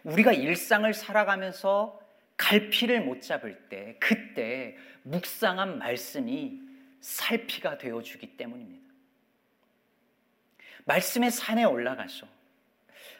우리가 0.03 0.33
일상을 0.33 0.91
살아가면서 0.93 1.99
갈피를 2.37 3.01
못 3.01 3.21
잡을 3.21 3.67
때, 3.69 3.97
그때 3.99 4.77
묵상한 5.03 5.77
말씀이 5.77 6.59
살피가 7.01 7.77
되어 7.77 8.01
주기 8.01 8.37
때문입니다. 8.37 8.87
말씀의 10.85 11.31
산에 11.31 11.65
올라가서 11.65 12.27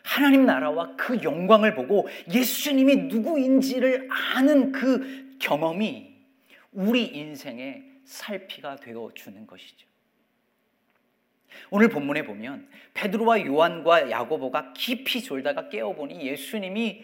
하나님 0.03 0.45
나라와 0.45 0.95
그 0.95 1.21
영광을 1.23 1.75
보고 1.75 2.07
예수님이 2.33 2.95
누구인지를 3.07 4.07
아는 4.09 4.71
그 4.71 5.37
경험이 5.39 6.15
우리 6.71 7.05
인생의 7.05 7.83
살피가 8.05 8.77
되어 8.77 9.11
주는 9.13 9.45
것이죠. 9.45 9.88
오늘 11.69 11.89
본문에 11.89 12.23
보면 12.23 12.67
베드로와 12.93 13.45
요한과 13.45 14.11
야고보가 14.11 14.73
깊이 14.73 15.21
졸다가 15.21 15.69
깨어보니 15.69 16.25
예수님이 16.25 17.03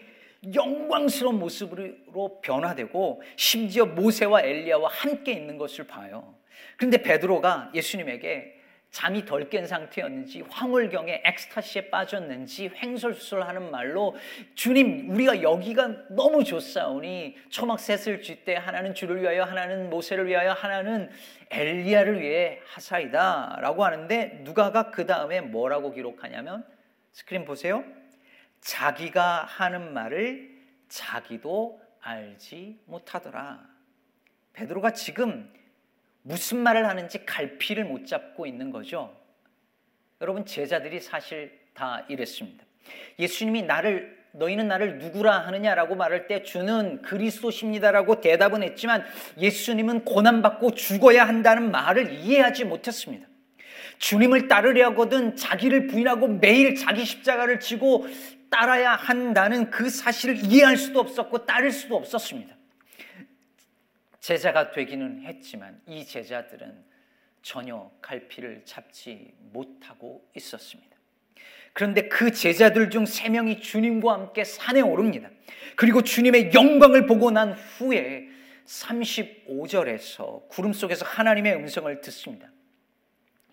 영광스러운 0.54 1.38
모습으로 1.38 2.40
변화되고 2.40 3.22
심지어 3.36 3.86
모세와 3.86 4.42
엘리야와 4.42 4.88
함께 4.90 5.32
있는 5.32 5.58
것을 5.58 5.86
봐요. 5.86 6.34
그런데 6.76 7.02
베드로가 7.02 7.72
예수님에게 7.74 8.60
잠이 8.90 9.24
덜 9.24 9.50
깬 9.50 9.66
상태였는지 9.66 10.42
황홀경에 10.48 11.22
엑스타시에 11.24 11.90
빠졌는지 11.90 12.70
횡설수설하는 12.74 13.70
말로 13.70 14.16
주님 14.54 15.10
우리가 15.10 15.42
여기가 15.42 16.08
너무 16.10 16.42
좋사오니 16.42 17.36
초막 17.50 17.78
셋을 17.78 18.22
쥐때 18.22 18.56
하나는 18.56 18.94
주를 18.94 19.20
위하여 19.20 19.44
하나는 19.44 19.90
모세를 19.90 20.26
위하여 20.26 20.52
하나는 20.52 21.10
엘리야를 21.50 22.20
위해 22.20 22.60
하사이다 22.66 23.58
라고 23.60 23.84
하는데 23.84 24.40
누가가 24.42 24.90
그 24.90 25.06
다음에 25.06 25.40
뭐라고 25.42 25.92
기록하냐면 25.92 26.64
스크린 27.12 27.44
보세요. 27.44 27.84
자기가 28.60 29.44
하는 29.44 29.92
말을 29.92 30.56
자기도 30.88 31.80
알지 32.00 32.80
못하더라. 32.86 33.60
베드로가 34.54 34.92
지금 34.92 35.52
무슨 36.26 36.58
말을 36.58 36.88
하는지 36.88 37.24
갈피를 37.24 37.84
못 37.84 38.04
잡고 38.04 38.46
있는 38.46 38.70
거죠. 38.72 39.16
여러분 40.20 40.44
제자들이 40.44 40.98
사실 40.98 41.56
다 41.72 42.04
이랬습니다. 42.08 42.64
예수님이 43.18 43.62
나를 43.62 44.16
너희는 44.32 44.66
나를 44.66 44.98
누구라 44.98 45.46
하느냐라고 45.46 45.94
말할 45.94 46.26
때 46.26 46.42
주는 46.42 47.00
그리스도십니다라고 47.02 48.20
대답은 48.20 48.64
했지만 48.64 49.04
예수님은 49.38 50.04
고난 50.04 50.42
받고 50.42 50.72
죽어야 50.72 51.26
한다는 51.28 51.70
말을 51.70 52.12
이해하지 52.12 52.64
못했습니다. 52.64 53.26
주님을 53.98 54.48
따르려거든 54.48 55.36
자기를 55.36 55.86
부인하고 55.86 56.26
매일 56.26 56.74
자기 56.74 57.04
십자가를 57.04 57.60
지고 57.60 58.04
따라야 58.50 58.96
한다는 58.96 59.70
그 59.70 59.88
사실을 59.88 60.44
이해할 60.44 60.76
수도 60.76 60.98
없었고 60.98 61.46
따를 61.46 61.70
수도 61.70 61.96
없었습니다. 61.96 62.55
제자가 64.26 64.72
되기는 64.72 65.22
했지만 65.22 65.80
이 65.86 66.04
제자들은 66.04 66.84
전혀 67.42 67.88
갈피를 68.02 68.62
잡지 68.64 69.32
못하고 69.52 70.28
있었습니다. 70.34 70.96
그런데 71.72 72.08
그 72.08 72.32
제자들 72.32 72.90
중 72.90 73.06
세 73.06 73.28
명이 73.28 73.60
주님과 73.60 74.12
함께 74.12 74.42
산에 74.42 74.80
오릅니다. 74.80 75.30
그리고 75.76 76.02
주님의 76.02 76.50
영광을 76.52 77.06
보고 77.06 77.30
난 77.30 77.52
후에 77.52 78.26
35절에서 78.64 80.48
구름 80.48 80.72
속에서 80.72 81.04
하나님의 81.04 81.54
음성을 81.54 82.00
듣습니다. 82.00 82.50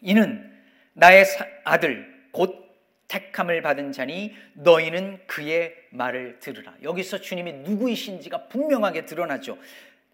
이는 0.01 0.59
나의 0.93 1.23
아들 1.65 2.27
곧 2.31 2.63
택함을 3.09 3.61
받은 3.61 3.91
자니 3.91 4.33
너희는 4.55 5.27
그의 5.27 5.75
말을 5.91 6.39
들으라. 6.39 6.73
여기서 6.81 7.21
주님이 7.21 7.53
누구이신지가 7.53 8.47
분명하게 8.47 9.05
드러나죠. 9.05 9.59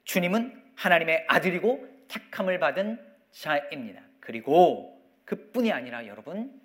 주님은 0.10 0.60
하나님의 0.74 1.26
아들이고 1.28 1.88
택함을 2.08 2.58
받은 2.58 3.00
자입니다. 3.30 4.02
그리고 4.20 5.00
그뿐이 5.26 5.72
아니라 5.72 6.08
여러분 6.08 6.60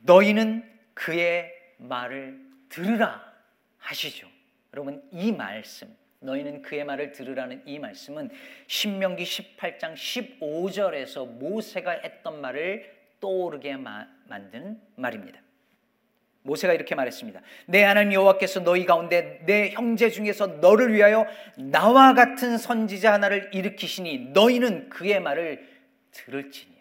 너희는 0.00 0.62
그의 0.92 1.50
말을 1.78 2.38
들으라 2.68 3.24
하시죠. 3.78 4.28
여러분 4.74 5.02
이 5.12 5.32
말씀 5.32 5.88
너희는 6.20 6.60
그의 6.60 6.84
말을 6.84 7.12
들으라는 7.12 7.62
이 7.64 7.78
말씀은 7.78 8.28
신명기 8.66 9.24
18장 9.24 9.94
15절에서 9.94 11.26
모세가 11.38 11.90
했던 11.90 12.42
말을 12.42 12.94
떠오르게 13.18 13.78
만든 13.78 14.78
말입니다. 14.96 15.40
모세가 16.46 16.72
이렇게 16.72 16.94
말했습니다. 16.94 17.40
내 17.66 17.82
하나님 17.82 18.12
여호와께서 18.12 18.60
너희 18.60 18.86
가운데 18.86 19.40
내 19.44 19.70
형제 19.70 20.08
중에서 20.08 20.46
너를 20.46 20.94
위하여 20.94 21.26
나와 21.58 22.14
같은 22.14 22.56
선지자 22.56 23.12
하나를 23.12 23.50
일으키시니 23.52 24.30
너희는 24.30 24.88
그의 24.88 25.20
말을 25.20 25.68
들을지니라. 26.12 26.76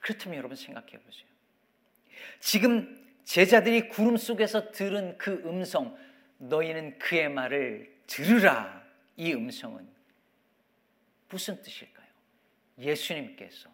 그렇다면 0.00 0.36
여러분 0.38 0.56
생각해 0.56 0.98
보세요. 0.98 1.26
지금 2.40 3.02
제자들이 3.24 3.88
구름 3.88 4.18
속에서 4.18 4.70
들은 4.70 5.16
그 5.16 5.42
음성, 5.46 5.96
너희는 6.36 6.98
그의 6.98 7.30
말을 7.30 7.94
들으라. 8.06 8.84
이 9.16 9.32
음성은 9.32 9.88
무슨 11.28 11.62
뜻일까요? 11.62 12.06
예수님께서 12.78 13.73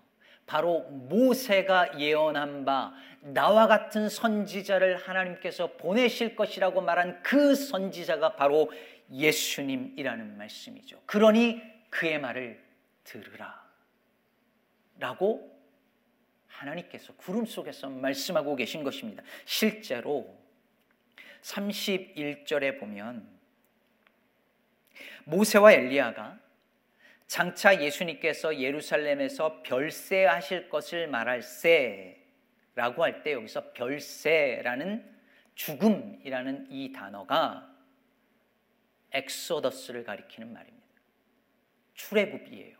바로 0.51 0.81
모세가 0.81 2.01
예언한 2.01 2.65
바 2.65 2.93
나와 3.21 3.69
같은 3.69 4.09
선지자를 4.09 4.97
하나님께서 4.97 5.77
보내실 5.77 6.35
것이라고 6.35 6.81
말한 6.81 7.23
그 7.23 7.55
선지자가 7.55 8.35
바로 8.35 8.69
예수님이라는 9.13 10.37
말씀이죠. 10.37 11.01
그러니 11.07 11.63
그의 11.89 12.19
말을 12.19 12.61
들으라. 13.05 13.65
라고 14.99 15.57
하나님께서 16.49 17.13
구름 17.15 17.47
속에서 17.47 17.89
말씀하고 17.89 18.57
계신 18.57 18.83
것입니다. 18.83 19.23
실제로 19.45 20.37
31절에 21.43 22.81
보면 22.81 23.25
모세와 25.23 25.75
엘리야가 25.75 26.41
장차 27.31 27.81
예수님께서 27.81 28.59
예루살렘에서 28.59 29.63
별세하실 29.63 30.69
것을 30.69 31.07
말할 31.07 31.43
세라고 31.43 33.05
할 33.05 33.23
때 33.23 33.35
여기서 33.35 33.73
별세라는 33.73 35.09
죽음이라는 35.55 36.67
이 36.71 36.91
단어가 36.91 37.73
엑소더스를 39.13 40.03
가리키는 40.03 40.53
말입니다. 40.53 40.89
출애굽이에요. 41.95 42.77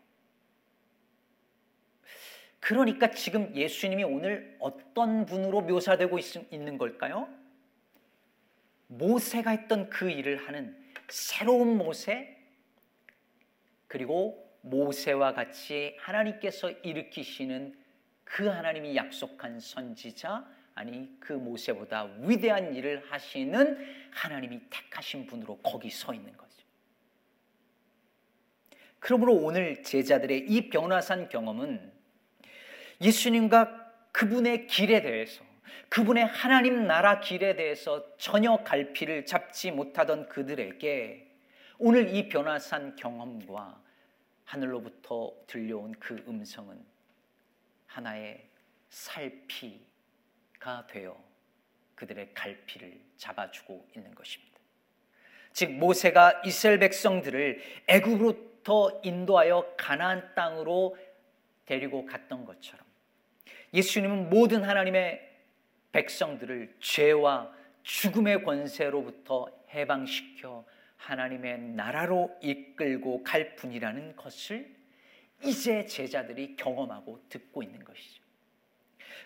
그러니까 2.59 3.13
지금 3.13 3.55
예수님이 3.55 4.03
오늘 4.03 4.57
어떤 4.59 5.27
분으로 5.27 5.61
묘사되고 5.61 6.19
있, 6.19 6.59
는 6.59 6.77
걸까요? 6.77 7.29
모세가 8.89 9.51
했던 9.53 9.89
그 9.91 10.11
일을 10.11 10.49
하는 10.49 10.77
새로운 11.09 11.79
모세, 11.79 12.40
그리고 13.91 14.49
모세와 14.61 15.35
같이 15.35 15.97
하나님께서 15.99 16.71
일으키시는 16.71 17.77
그 18.23 18.47
하나님이 18.47 18.95
약속한 18.95 19.59
선지자 19.59 20.47
아니 20.77 21.11
그 21.19 21.33
모세보다 21.33 22.05
위대한 22.21 22.73
일을 22.73 23.03
하시는 23.11 23.85
하나님이 24.13 24.61
택하신 24.71 25.27
분으로 25.27 25.59
거기 25.59 25.91
서 25.91 26.15
있는 26.15 26.37
거죠. 26.37 26.65
그러므로 29.01 29.35
오늘 29.35 29.83
제자들의 29.83 30.47
이 30.49 30.71
변화산 30.71 31.29
경험은 31.29 31.93
예수님과 33.01 33.93
그분의 34.13 34.69
길에 34.69 35.03
대해서 35.03 35.43
그분의 35.89 36.27
하나님 36.27 36.87
나라 36.87 37.19
길에 37.19 37.57
대해서 37.57 38.17
전혀 38.19 38.59
갈피를 38.59 39.27
잡지 39.27 39.73
못하던 39.73 40.29
그들에게 40.29 41.30
오늘 41.83 42.15
이 42.15 42.29
변화산 42.29 42.95
경험과 42.95 43.81
하늘로부터 44.45 45.33
들려온 45.47 45.93
그 45.99 46.23
음성은 46.29 46.79
하나의 47.87 48.47
살피가 48.91 50.87
되어 50.87 51.17
그들의 51.95 52.35
갈피를 52.35 53.01
잡아주고 53.17 53.89
있는 53.97 54.15
것입니다. 54.15 54.61
즉 55.55 55.73
모세가 55.73 56.43
이스라엘 56.45 56.81
백성들을 56.81 57.63
애굽으로부터 57.87 59.01
인도하여 59.03 59.75
가나안 59.79 60.35
땅으로 60.35 60.99
데리고 61.65 62.05
갔던 62.05 62.45
것처럼 62.45 62.85
예수님은 63.73 64.29
모든 64.29 64.65
하나님의 64.65 65.29
백성들을 65.93 66.77
죄와 66.79 67.51
죽음의 67.85 68.45
권세로부터 68.45 69.49
해방시켜 69.71 70.67
하나님의 71.01 71.59
나라로 71.61 72.37
이끌고 72.43 73.23
갈 73.23 73.57
분이라는 73.57 74.17
것을 74.17 74.75
이제 75.43 75.87
제자들이 75.87 76.57
경험하고 76.57 77.25
듣고 77.29 77.63
있는 77.63 77.83
것이죠. 77.85 78.21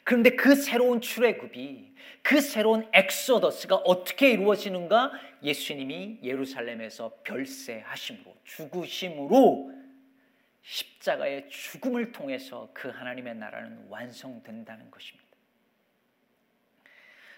그런데 0.04 0.30
그 0.30 0.54
새로운 0.54 1.00
출애굽이 1.00 1.94
그 2.22 2.40
새로운 2.40 2.88
엑소더스가 2.92 3.76
어떻게 3.76 4.30
이루어지는가? 4.30 5.12
예수님이 5.42 6.20
예루살렘에서 6.22 7.20
별세하심으로 7.24 8.37
죽으심으로 8.44 9.72
십자가의 10.62 11.48
죽음을 11.48 12.12
통해서 12.12 12.70
그 12.72 12.88
하나님의 12.88 13.34
나라는 13.37 13.87
완성된다는 13.88 14.90
것입니다. 14.90 15.24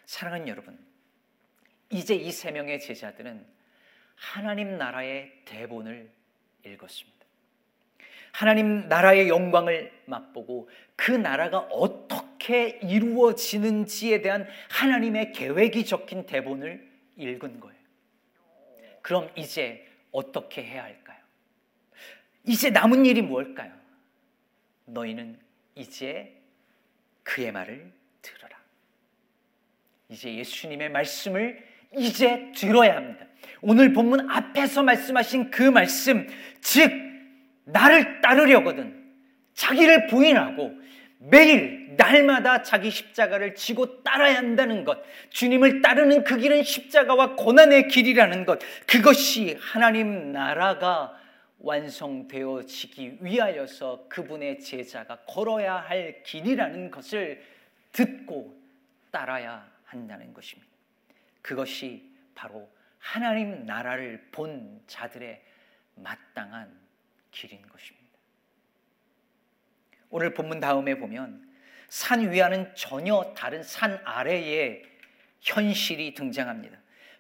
사랑하는 0.04 0.46
여러분, 0.48 0.78
이제 1.90 2.14
이 2.14 2.30
세 2.30 2.50
명의 2.50 2.78
제자들은 2.80 3.55
하나님 4.16 4.76
나라의 4.76 5.32
대본을 5.44 6.10
읽었습니다. 6.64 7.16
하나님 8.32 8.88
나라의 8.88 9.28
영광을 9.28 9.92
맛보고 10.06 10.68
그 10.94 11.10
나라가 11.10 11.58
어떻게 11.58 12.80
이루어지는지에 12.82 14.20
대한 14.20 14.46
하나님의 14.70 15.32
계획이 15.32 15.84
적힌 15.86 16.26
대본을 16.26 16.86
읽은 17.16 17.60
거예요. 17.60 17.76
그럼 19.00 19.30
이제 19.36 19.86
어떻게 20.10 20.62
해야 20.62 20.82
할까요? 20.84 21.16
이제 22.44 22.70
남은 22.70 23.06
일이 23.06 23.22
뭘까요? 23.22 23.72
너희는 24.86 25.38
이제 25.74 26.32
그의 27.22 27.52
말을 27.52 27.90
들어라. 28.22 28.58
이제 30.08 30.34
예수님의 30.34 30.90
말씀을 30.90 31.66
이제 31.96 32.52
들어야 32.52 32.96
합니다. 32.96 33.26
오늘 33.60 33.92
본문 33.92 34.30
앞에서 34.30 34.82
말씀하신 34.82 35.50
그 35.50 35.62
말씀, 35.62 36.26
즉, 36.60 36.92
나를 37.64 38.20
따르려거든 38.20 39.04
자기를 39.54 40.06
부인하고 40.06 40.72
매일 41.18 41.96
날마다 41.96 42.62
자기 42.62 42.90
십자가를 42.90 43.54
지고 43.54 44.02
따라야 44.02 44.36
한다는 44.36 44.84
것, 44.84 44.98
주님을 45.30 45.80
따르는 45.80 46.24
그 46.24 46.36
길은 46.36 46.62
십자가와 46.62 47.36
고난의 47.36 47.88
길이라는 47.88 48.44
것, 48.44 48.60
그것이 48.86 49.56
하나님 49.58 50.32
나라가 50.32 51.18
완성되어지기 51.58 53.18
위하여서 53.20 54.06
그분의 54.08 54.60
제자가 54.60 55.16
걸어야 55.26 55.76
할 55.76 56.22
길이라는 56.22 56.90
것을 56.90 57.42
듣고 57.92 58.54
따라야 59.10 59.66
한다는 59.84 60.34
것입니다. 60.34 60.70
그것이 61.40 62.02
바로 62.34 62.68
하나님 63.06 63.64
나라를 63.64 64.20
본 64.32 64.82
자들의 64.88 65.40
마땅한 65.94 66.76
길인 67.30 67.62
것입니다. 67.62 68.18
오늘 70.10 70.34
본문 70.34 70.58
다음에 70.58 70.96
보면 70.98 71.48
산 71.88 72.32
위와는 72.32 72.74
전혀 72.74 73.32
다른 73.36 73.62
산 73.62 74.00
아래의 74.04 74.82
현실이 75.40 76.14
등장합니다. 76.14 76.76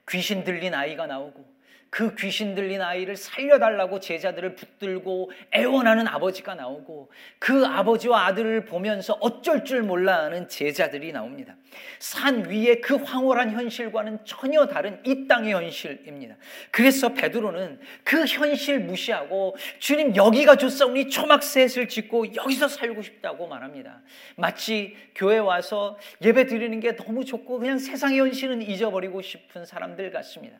귀신 0.08 0.42
들린 0.42 0.74
아이가 0.74 1.06
나오고 1.06 1.55
그 1.96 2.14
귀신 2.16 2.54
들린 2.54 2.82
아이를 2.82 3.16
살려달라고 3.16 4.00
제자들을 4.00 4.54
붙들고 4.54 5.30
애원하는 5.54 6.06
아버지가 6.06 6.54
나오고 6.54 7.10
그 7.38 7.64
아버지와 7.64 8.26
아들을 8.26 8.66
보면서 8.66 9.14
어쩔 9.14 9.64
줄 9.64 9.82
몰라 9.82 10.24
하는 10.24 10.46
제자들이 10.46 11.12
나옵니다. 11.12 11.56
산 11.98 12.50
위의 12.50 12.82
그 12.82 12.96
황홀한 12.96 13.52
현실과는 13.52 14.18
전혀 14.26 14.66
다른 14.66 15.00
이 15.06 15.26
땅의 15.26 15.54
현실입니다. 15.54 16.36
그래서 16.70 17.14
베드로는 17.14 17.80
그 18.04 18.26
현실 18.26 18.78
무시하고 18.80 19.56
주님 19.78 20.14
여기가 20.16 20.56
좋사오니 20.56 21.08
초막셋을 21.08 21.88
짓고 21.88 22.34
여기서 22.34 22.68
살고 22.68 23.00
싶다고 23.00 23.46
말합니다. 23.46 24.02
마치 24.36 24.94
교회 25.14 25.38
와서 25.38 25.96
예배 26.20 26.44
드리는 26.44 26.78
게 26.78 26.94
너무 26.94 27.24
좋고 27.24 27.58
그냥 27.58 27.78
세상의 27.78 28.18
현실은 28.18 28.60
잊어버리고 28.60 29.22
싶은 29.22 29.64
사람들 29.64 30.10
같습니다. 30.10 30.58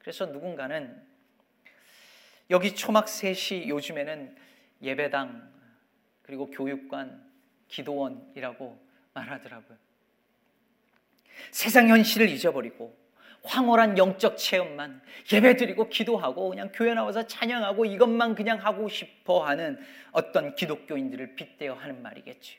그래서 0.00 0.26
누군가는 0.26 1.00
여기 2.50 2.74
초막 2.74 3.08
셋이 3.08 3.68
요즘에는 3.68 4.36
예배당 4.82 5.50
그리고 6.22 6.50
교육관, 6.50 7.30
기도원이라고 7.68 8.86
말하더라고요. 9.14 9.78
세상 11.52 11.88
현실을 11.88 12.28
잊어버리고 12.28 12.98
황홀한 13.42 13.96
영적 13.96 14.36
체험만 14.36 15.00
예배드리고 15.32 15.88
기도하고 15.88 16.50
그냥 16.50 16.70
교회 16.74 16.92
나와서 16.92 17.26
찬양하고 17.26 17.86
이것만 17.86 18.34
그냥 18.34 18.58
하고 18.58 18.88
싶어 18.88 19.46
하는 19.46 19.82
어떤 20.12 20.54
기독교인들을 20.54 21.36
빗대어 21.36 21.74
하는 21.74 22.02
말이겠지 22.02 22.58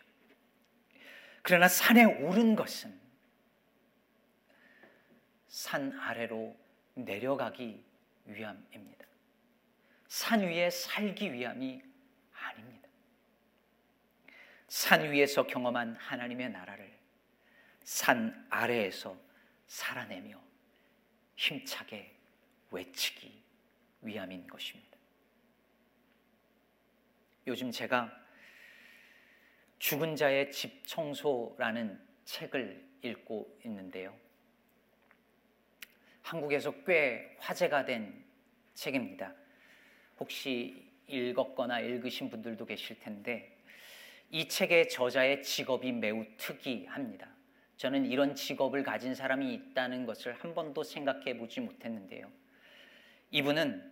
그러나 1.43 1.67
산에 1.67 2.04
오른 2.04 2.56
것은 2.56 2.99
산 5.47 5.91
아래로 5.99 6.56
내려가기 6.93 7.84
위함입니다. 8.25 9.06
산 10.08 10.41
위에 10.41 10.69
살기 10.69 11.32
위함이 11.34 11.82
아닙니다. 12.34 12.89
산 14.67 15.12
위에서 15.12 15.47
경험한 15.47 15.95
하나님의 15.95 16.49
나라를 16.49 16.91
산 17.84 18.45
아래에서 18.49 19.17
살아내며 19.67 20.41
힘차게 21.36 22.15
외치기 22.71 23.41
위함인 24.01 24.47
것입니다. 24.47 24.97
요즘 27.47 27.71
제가 27.71 28.12
죽은 29.80 30.15
자의 30.15 30.51
집 30.51 30.86
청소라는 30.86 31.99
책을 32.23 32.88
읽고 33.01 33.60
있는데요. 33.65 34.15
한국에서 36.22 36.72
꽤 36.86 37.36
화제가 37.40 37.86
된 37.86 38.24
책입니다. 38.74 39.34
혹시 40.20 40.90
읽었거나 41.08 41.80
읽으신 41.80 42.30
분들도 42.30 42.66
계실 42.66 43.00
텐데 43.00 43.58
이 44.30 44.48
책의 44.48 44.90
저자의 44.90 45.44
직업이 45.44 45.92
매우 45.92 46.26
특이합니다. 46.38 47.28
저는 47.78 48.06
이런 48.06 48.36
직업을 48.36 48.84
가진 48.84 49.14
사람이 49.16 49.54
있다는 49.54 50.06
것을 50.06 50.34
한 50.34 50.54
번도 50.54 50.84
생각해 50.84 51.38
보지 51.38 51.60
못했는데요. 51.60 52.32
이분은 53.32 53.92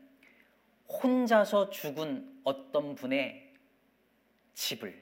혼자서 0.88 1.70
죽은 1.72 2.42
어떤 2.44 2.96
분의 2.96 3.54
집을 4.54 5.02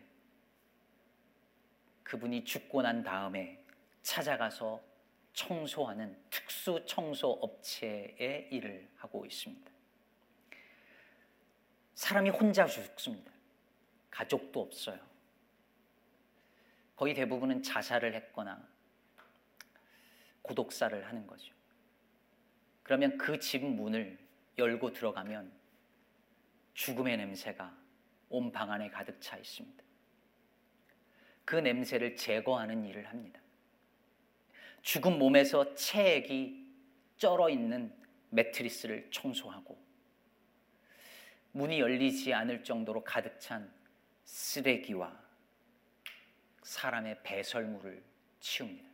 그분이 2.03 2.45
죽고 2.45 2.81
난 2.81 3.03
다음에 3.03 3.61
찾아가서 4.01 4.81
청소하는 5.37 6.17
특수 6.31 6.83
청소 6.87 7.29
업체의 7.29 8.47
일을 8.51 8.89
하고 8.95 9.23
있습니다. 9.23 9.71
사람이 11.93 12.31
혼자 12.31 12.65
죽습니다. 12.65 13.31
가족도 14.09 14.61
없어요. 14.61 14.99
거의 16.95 17.13
대부분은 17.13 17.61
자살을 17.61 18.15
했거나 18.15 18.67
고독사를 20.41 21.05
하는 21.05 21.27
거죠. 21.27 21.53
그러면 22.81 23.15
그 23.19 23.39
집 23.39 23.63
문을 23.63 24.17
열고 24.57 24.91
들어가면 24.93 25.51
죽음의 26.73 27.15
냄새가 27.15 27.77
온 28.29 28.51
방 28.51 28.71
안에 28.71 28.89
가득 28.89 29.21
차 29.21 29.37
있습니다. 29.37 29.83
그 31.45 31.55
냄새를 31.57 32.15
제거하는 32.15 32.83
일을 32.85 33.07
합니다. 33.07 33.39
죽은 34.87 35.19
몸에서 35.19 35.75
체액이 35.75 36.65
쩔어 37.17 37.49
있는 37.49 37.93
매트리스를 38.29 39.09
청소하고 39.11 39.77
문이 41.51 41.81
열리지 41.81 42.33
않을 42.33 42.63
정도로 42.63 43.03
가득 43.03 43.37
찬 43.37 43.69
쓰레기와 44.23 45.13
사람의 46.63 47.21
배설물을 47.21 48.01
치웁니다. 48.39 48.89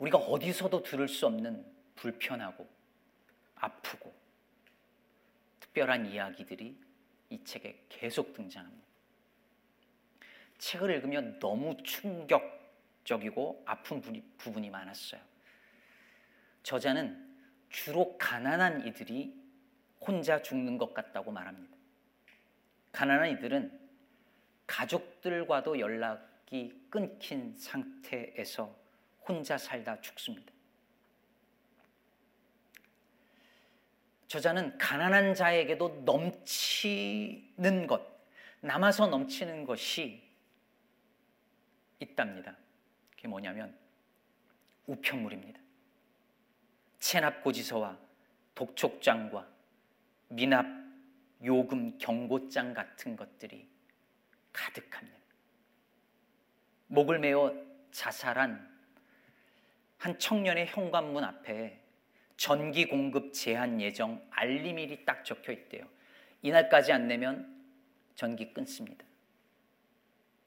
우리가 0.00 0.18
어디서도 0.18 0.82
들을 0.82 1.06
수 1.06 1.26
없는 1.26 1.64
불편하고 1.94 2.68
아프고 3.54 4.12
특별한 5.60 6.06
이야기들이 6.06 6.76
이 7.30 7.44
책에 7.44 7.84
계속 7.88 8.34
등장합니다. 8.34 8.95
책을 10.58 10.90
읽으면 10.90 11.38
너무 11.38 11.76
충격적이고 11.82 13.62
아픈 13.66 14.00
부분이 14.38 14.70
많았어요. 14.70 15.20
저자는 16.62 17.24
주로 17.68 18.16
가난한 18.18 18.86
이들이 18.86 19.34
혼자 20.00 20.42
죽는 20.42 20.78
것 20.78 20.94
같다고 20.94 21.30
말합니다. 21.30 21.76
가난한 22.92 23.30
이들은 23.32 23.78
가족들과도 24.66 25.78
연락이 25.78 26.86
끊긴 26.90 27.54
상태에서 27.56 28.74
혼자 29.28 29.58
살다 29.58 30.00
죽습니다. 30.00 30.52
저자는 34.28 34.76
가난한 34.78 35.34
자에게도 35.34 36.02
넘치는 36.04 37.86
것, 37.86 38.02
남아서 38.60 39.06
넘치는 39.06 39.64
것이 39.64 40.25
있답니다. 42.00 42.56
그게 43.10 43.28
뭐냐면 43.28 43.76
우편물입니다. 44.86 45.60
체납 46.98 47.42
고지서와 47.42 47.98
독촉장과 48.54 49.46
미납 50.28 50.66
요금 51.44 51.98
경고장 51.98 52.74
같은 52.74 53.16
것들이 53.16 53.68
가득합니다. 54.52 55.16
목을 56.88 57.18
메어 57.18 57.54
자살한 57.90 58.76
한 59.98 60.18
청년의 60.18 60.66
현관문 60.66 61.24
앞에 61.24 61.80
전기 62.36 62.86
공급 62.86 63.32
제한 63.32 63.80
예정 63.80 64.24
알림일이 64.30 65.04
딱 65.04 65.24
적혀 65.24 65.52
있대요. 65.52 65.86
이날까지 66.42 66.92
안 66.92 67.08
내면 67.08 67.54
전기 68.14 68.52
끊습니다. 68.52 69.04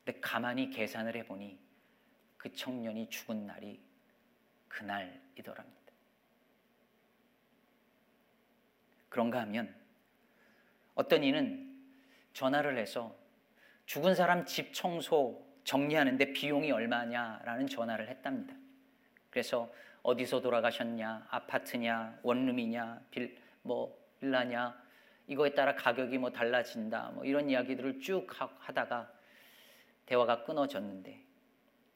근데 0.09 0.19
가만히 0.21 0.71
계산을 0.71 1.15
해보니 1.17 1.59
그 2.35 2.51
청년이 2.51 3.11
죽은 3.11 3.45
날이 3.45 3.79
그날이더랍니다. 4.67 5.93
그런가 9.07 9.41
하면 9.41 9.75
어떤 10.95 11.23
이는 11.23 11.79
전화를 12.33 12.79
해서 12.79 13.15
죽은 13.85 14.15
사람 14.15 14.45
집 14.45 14.73
청소 14.73 15.47
정리하는데 15.63 16.33
비용이 16.33 16.71
얼마냐라는 16.71 17.67
전화를 17.67 18.09
했답니다. 18.09 18.55
그래서 19.29 19.71
어디서 20.01 20.41
돌아가셨냐, 20.41 21.27
아파트냐, 21.29 22.17
원룸이냐, 22.23 23.01
빌, 23.11 23.37
뭐 23.61 23.95
빌라냐 24.19 24.75
이거에 25.27 25.53
따라 25.53 25.75
가격이 25.75 26.17
뭐 26.17 26.31
달라진다, 26.31 27.11
뭐 27.11 27.25
이런 27.25 27.47
이야기들을 27.47 27.99
쭉 27.99 28.27
하다가 28.57 29.18
대화가 30.09 30.43
끊어졌는데 30.43 31.23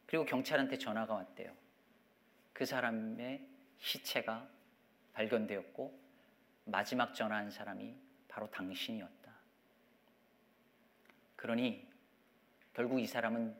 그리고 0.06 0.24
경찰한테 0.26 0.78
전화가 0.78 1.16
왔대요. 1.16 1.52
그 2.54 2.64
사람의 2.64 3.44
시체가 3.80 4.48
발견되었고 5.14 6.00
마지막 6.66 7.16
전화한 7.16 7.50
사람이 7.50 7.96
바로 8.28 8.50
당신이었다. 8.52 9.34
그러니 11.36 11.88
결국 12.76 13.00
이 13.00 13.08
사람은 13.08 13.56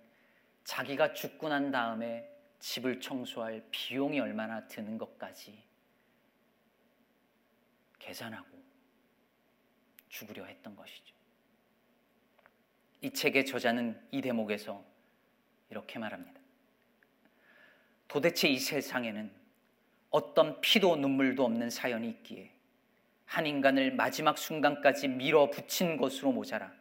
자기가 0.64 1.14
죽고 1.14 1.50
난 1.50 1.72
다음에 1.72 2.30
집을 2.60 3.02
청소할 3.02 3.66
비용이 3.72 4.20
얼마나 4.20 4.68
드는 4.68 5.00
것까지 5.00 5.64
계산하고 7.98 8.64
죽으려 10.10 10.46
했던 10.46 10.76
것이죠. 10.76 11.23
이 13.04 13.12
책의 13.12 13.46
저자는 13.46 14.00
이 14.12 14.22
대목에서 14.22 14.82
이렇게 15.70 16.00
말합니다. 16.00 16.40
도대체 18.08 18.48
이 18.48 18.58
세상에는 18.58 19.30
어떤 20.10 20.62
피도 20.62 20.96
눈물도 20.96 21.44
없는 21.44 21.70
사연이 21.70 22.08
있기에 22.10 22.54
한 23.26 23.46
인간을 23.46 23.94
마지막 23.94 24.38
순간까지 24.38 25.10
밀어붙인 25.10 25.98
것으로 25.98 26.32
모자라 26.32 26.72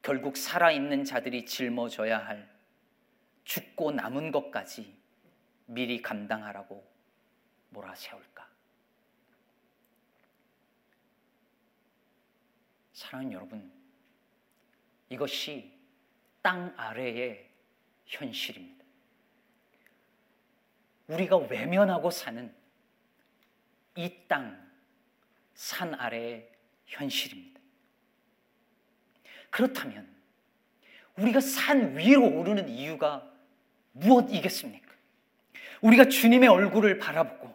결국 0.00 0.38
살아있는 0.38 1.04
자들이 1.04 1.44
짊어져야 1.44 2.24
할 2.24 2.48
죽고 3.44 3.90
남은 3.90 4.32
것까지 4.32 4.96
미리 5.66 6.00
감당하라고 6.00 6.90
몰아세울까? 7.68 8.48
사랑하는 12.94 13.32
여러분, 13.32 13.83
이것이 15.08 15.72
땅 16.42 16.72
아래의 16.76 17.48
현실입니다. 18.06 18.84
우리가 21.08 21.36
외면하고 21.36 22.10
사는 22.10 22.52
이 23.96 24.12
땅, 24.26 24.58
산 25.54 25.94
아래의 25.94 26.50
현실입니다. 26.86 27.60
그렇다면 29.50 30.08
우리가 31.16 31.40
산 31.40 31.96
위로 31.96 32.26
오르는 32.26 32.68
이유가 32.68 33.30
무엇이겠습니까? 33.92 34.92
우리가 35.80 36.06
주님의 36.06 36.48
얼굴을 36.48 36.98
바라보고 36.98 37.54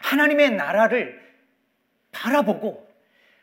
하나님의 0.00 0.52
나라를 0.52 1.24
바라보고 2.10 2.86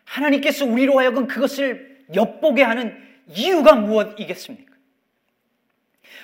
하나님께서 0.04 0.66
우리로 0.66 1.00
하여금 1.00 1.28
그것을 1.28 2.06
엿보게 2.14 2.64
하는 2.64 3.13
이유가 3.28 3.76
무엇이겠습니까? 3.76 4.74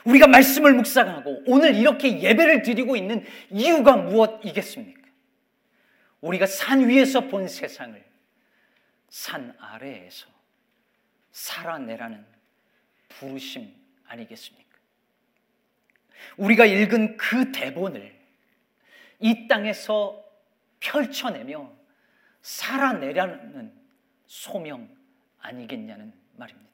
우리가 0.06 0.28
말씀을 0.28 0.74
묵상하고 0.74 1.44
오늘 1.46 1.76
이렇게 1.76 2.22
예배를 2.22 2.62
드리고 2.62 2.96
있는 2.96 3.26
이유가 3.50 3.96
무엇이겠습니까? 3.96 5.00
우리가 6.22 6.46
산 6.46 6.88
위에서 6.88 7.22
본 7.22 7.48
세상을 7.48 8.04
산 9.10 9.56
아래에서 9.60 10.28
살아내라는 11.32 12.26
부르심 13.08 13.74
아니겠습니까? 14.08 14.70
우리가 16.38 16.66
읽은 16.66 17.18
그 17.18 17.52
대본을 17.52 18.14
이 19.20 19.48
땅에서 19.48 20.24
펼쳐내며 20.80 21.72
살아내라는 22.42 23.74
소명 24.28 24.90
아니겠냐는 25.40 26.14
말입니다. 26.36 26.69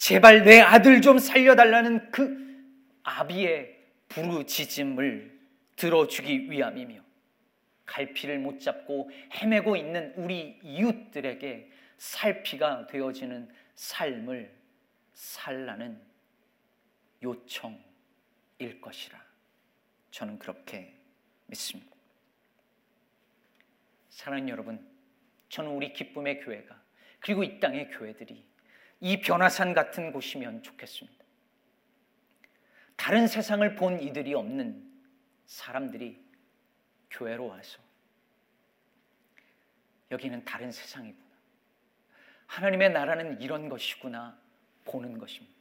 제발 0.00 0.44
내 0.44 0.60
아들 0.60 1.02
좀 1.02 1.18
살려달라는 1.18 2.10
그 2.10 2.34
아비의 3.02 3.78
부르짖음을 4.08 5.38
들어주기 5.76 6.50
위함이며 6.50 7.02
갈피를 7.84 8.38
못 8.38 8.60
잡고 8.60 9.10
헤매고 9.34 9.76
있는 9.76 10.14
우리 10.16 10.58
이웃들에게 10.62 11.70
살피가 11.98 12.86
되어지는 12.86 13.50
삶을 13.74 14.50
살라는 15.12 16.00
요청일 17.22 18.80
것이라 18.80 19.22
저는 20.12 20.38
그렇게 20.38 20.94
믿습니다. 21.44 21.94
사랑하는 24.08 24.48
여러분, 24.48 24.90
저는 25.50 25.72
우리 25.72 25.92
기쁨의 25.92 26.40
교회가 26.40 26.82
그리고 27.20 27.44
이 27.44 27.60
땅의 27.60 27.90
교회들이 27.90 28.49
이 29.00 29.20
변화산 29.20 29.74
같은 29.74 30.12
곳이면 30.12 30.62
좋겠습니다. 30.62 31.24
다른 32.96 33.26
세상을 33.26 33.74
본 33.76 34.00
이들이 34.00 34.34
없는 34.34 34.86
사람들이 35.46 36.22
교회로 37.10 37.46
와서 37.46 37.78
여기는 40.10 40.44
다른 40.44 40.70
세상이구나. 40.70 41.30
하나님의 42.46 42.90
나라는 42.90 43.40
이런 43.40 43.68
것이구나 43.68 44.38
보는 44.84 45.18
것입니다. 45.18 45.60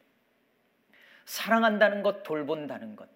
사랑한다는 1.26 2.02
것, 2.02 2.24
돌본다는 2.24 2.96
것. 2.96 3.08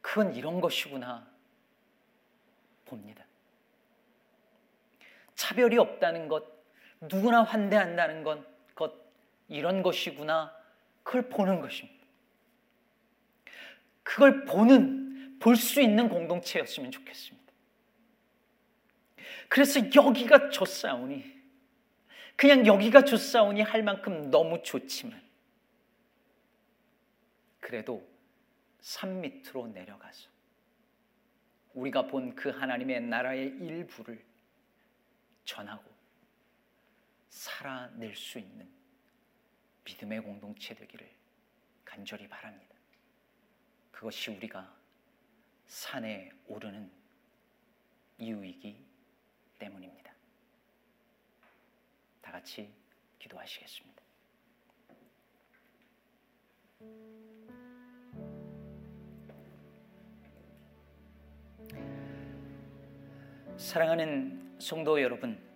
그건 0.00 0.34
이런 0.34 0.60
것이구나 0.60 1.28
봅니다. 2.86 3.24
차별이 5.34 5.76
없다는 5.78 6.28
것, 6.28 6.59
누구나 7.00 7.42
환대한다는 7.42 8.22
것, 8.22 8.74
것 8.74 8.92
이런 9.48 9.82
것이구나 9.82 10.54
그걸 11.02 11.28
보는 11.28 11.60
것입니다. 11.60 12.00
그걸 14.02 14.44
보는, 14.44 15.38
볼 15.38 15.56
수 15.56 15.80
있는 15.80 16.08
공동체였으면 16.08 16.90
좋겠습니다. 16.90 17.52
그래서 19.48 19.80
여기가 19.94 20.50
좋사오니, 20.50 21.40
그냥 22.36 22.66
여기가 22.66 23.04
좋사오니 23.04 23.62
할 23.62 23.82
만큼 23.82 24.30
너무 24.30 24.62
좋지만, 24.62 25.20
그래도 27.60 28.06
산 28.80 29.20
밑으로 29.20 29.68
내려가서 29.68 30.28
우리가 31.74 32.06
본 32.06 32.34
그 32.34 32.50
하나님의 32.50 33.02
나라의 33.02 33.48
일부를 33.60 34.24
전하고 35.44 35.89
살아낼 37.30 38.14
수 38.14 38.38
있는 38.38 38.68
믿음의 39.84 40.20
공동체 40.20 40.74
되기를 40.74 41.10
간절히 41.84 42.28
바랍니다. 42.28 42.74
그것이 43.90 44.30
우리가 44.30 44.76
산에 45.66 46.30
오르는 46.46 46.90
이유이기 48.18 48.84
때문입니다. 49.58 50.12
다 52.20 52.32
같이 52.32 52.72
기도하시겠습니다. 53.18 54.00
사랑하는 63.56 64.56
성도 64.58 65.00
여러분, 65.00 65.49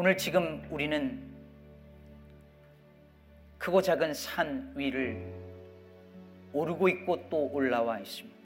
오늘 0.00 0.16
지금 0.16 0.64
우리는 0.70 1.20
크고 3.58 3.82
작은 3.82 4.14
산 4.14 4.72
위를 4.76 5.20
오르고 6.52 6.88
있고 6.88 7.28
또 7.28 7.50
올라와 7.52 7.98
있습니다. 7.98 8.38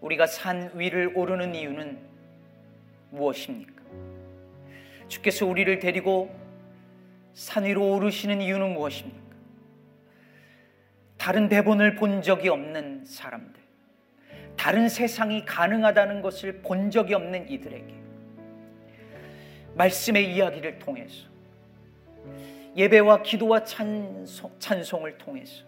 우리가 0.00 0.28
산 0.28 0.70
위를 0.78 1.10
오르는 1.12 1.56
이유는 1.56 1.98
무엇입니까? 3.10 3.82
주께서 5.08 5.44
우리를 5.44 5.76
데리고 5.80 6.32
산 7.34 7.64
위로 7.64 7.94
오르시는 7.94 8.40
이유는 8.40 8.74
무엇입니까? 8.74 9.36
다른 11.18 11.48
대본을 11.48 11.96
본 11.96 12.22
적이 12.22 12.50
없는 12.50 13.04
사람들, 13.04 13.60
다른 14.56 14.88
세상이 14.88 15.44
가능하다는 15.44 16.22
것을 16.22 16.62
본 16.62 16.92
적이 16.92 17.14
없는 17.14 17.50
이들에게 17.50 18.05
말씀의 19.76 20.34
이야기를 20.34 20.78
통해서 20.78 21.26
예배와 22.74 23.22
기도와 23.22 23.64
찬송, 23.64 24.50
찬송 24.58 25.06
을 25.06 25.16
통해서 25.16 25.64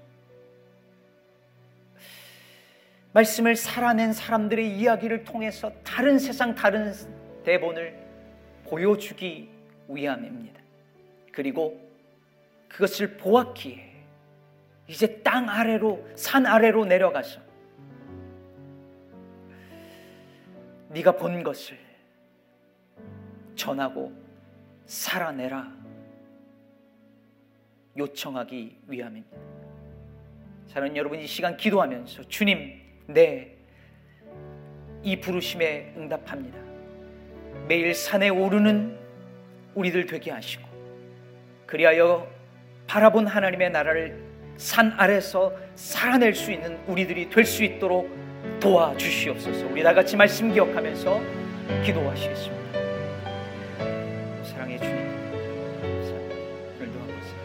말씀을 3.13 3.57
살아낸 3.57 4.13
사람들의 4.13 4.77
이야기를 4.77 5.25
통해서 5.25 5.73
다른 5.83 6.19
세상 6.19 6.55
다른 6.55 6.93
대본을 7.45 7.99
보여주기 8.65 9.49
위함입니다. 9.89 10.61
그리고 11.33 11.81
그것을 12.69 13.17
보았기에 13.17 13.89
이제 14.87 15.23
땅 15.23 15.49
아래로 15.49 16.07
산 16.15 16.45
아래로 16.45 16.85
내려가서 16.85 17.41
네가 20.91 21.17
본 21.17 21.43
것을 21.43 21.88
전하고 23.59 24.11
살아내라 24.87 25.71
요청하기 27.99 28.79
위함입니다. 28.87 29.37
사랑하는 30.69 30.97
여러분 30.97 31.19
이 31.19 31.27
시간 31.27 31.57
기도하면서 31.57 32.25
주님 32.29 32.81
네 33.09 33.59
이 35.03 35.21
부르심에 35.21 35.95
응답합니다. 35.97 36.59
매일 37.69 37.95
산에 37.95 38.29
오르는 38.31 38.99
우리들 39.75 40.07
되게 40.07 40.31
하시고 40.31 40.67
그리하여 41.67 42.27
바라본 42.87 43.27
하나님의 43.27 43.71
나라를 43.71 44.21
산 44.57 44.93
아래서 44.97 45.53
살아낼 45.77 46.35
수 46.35 46.51
있는 46.51 46.79
우리들이 46.87 47.31
될 47.31 47.45
수 47.45 47.63
있도록 47.63 48.11
도와주시옵소서. 48.61 49.67
우리 49.69 49.83
다 49.83 49.95
같이 49.95 50.17
말씀 50.17 50.53
기억하면서 50.53 51.21
기도하시겠습니다. 51.85 52.58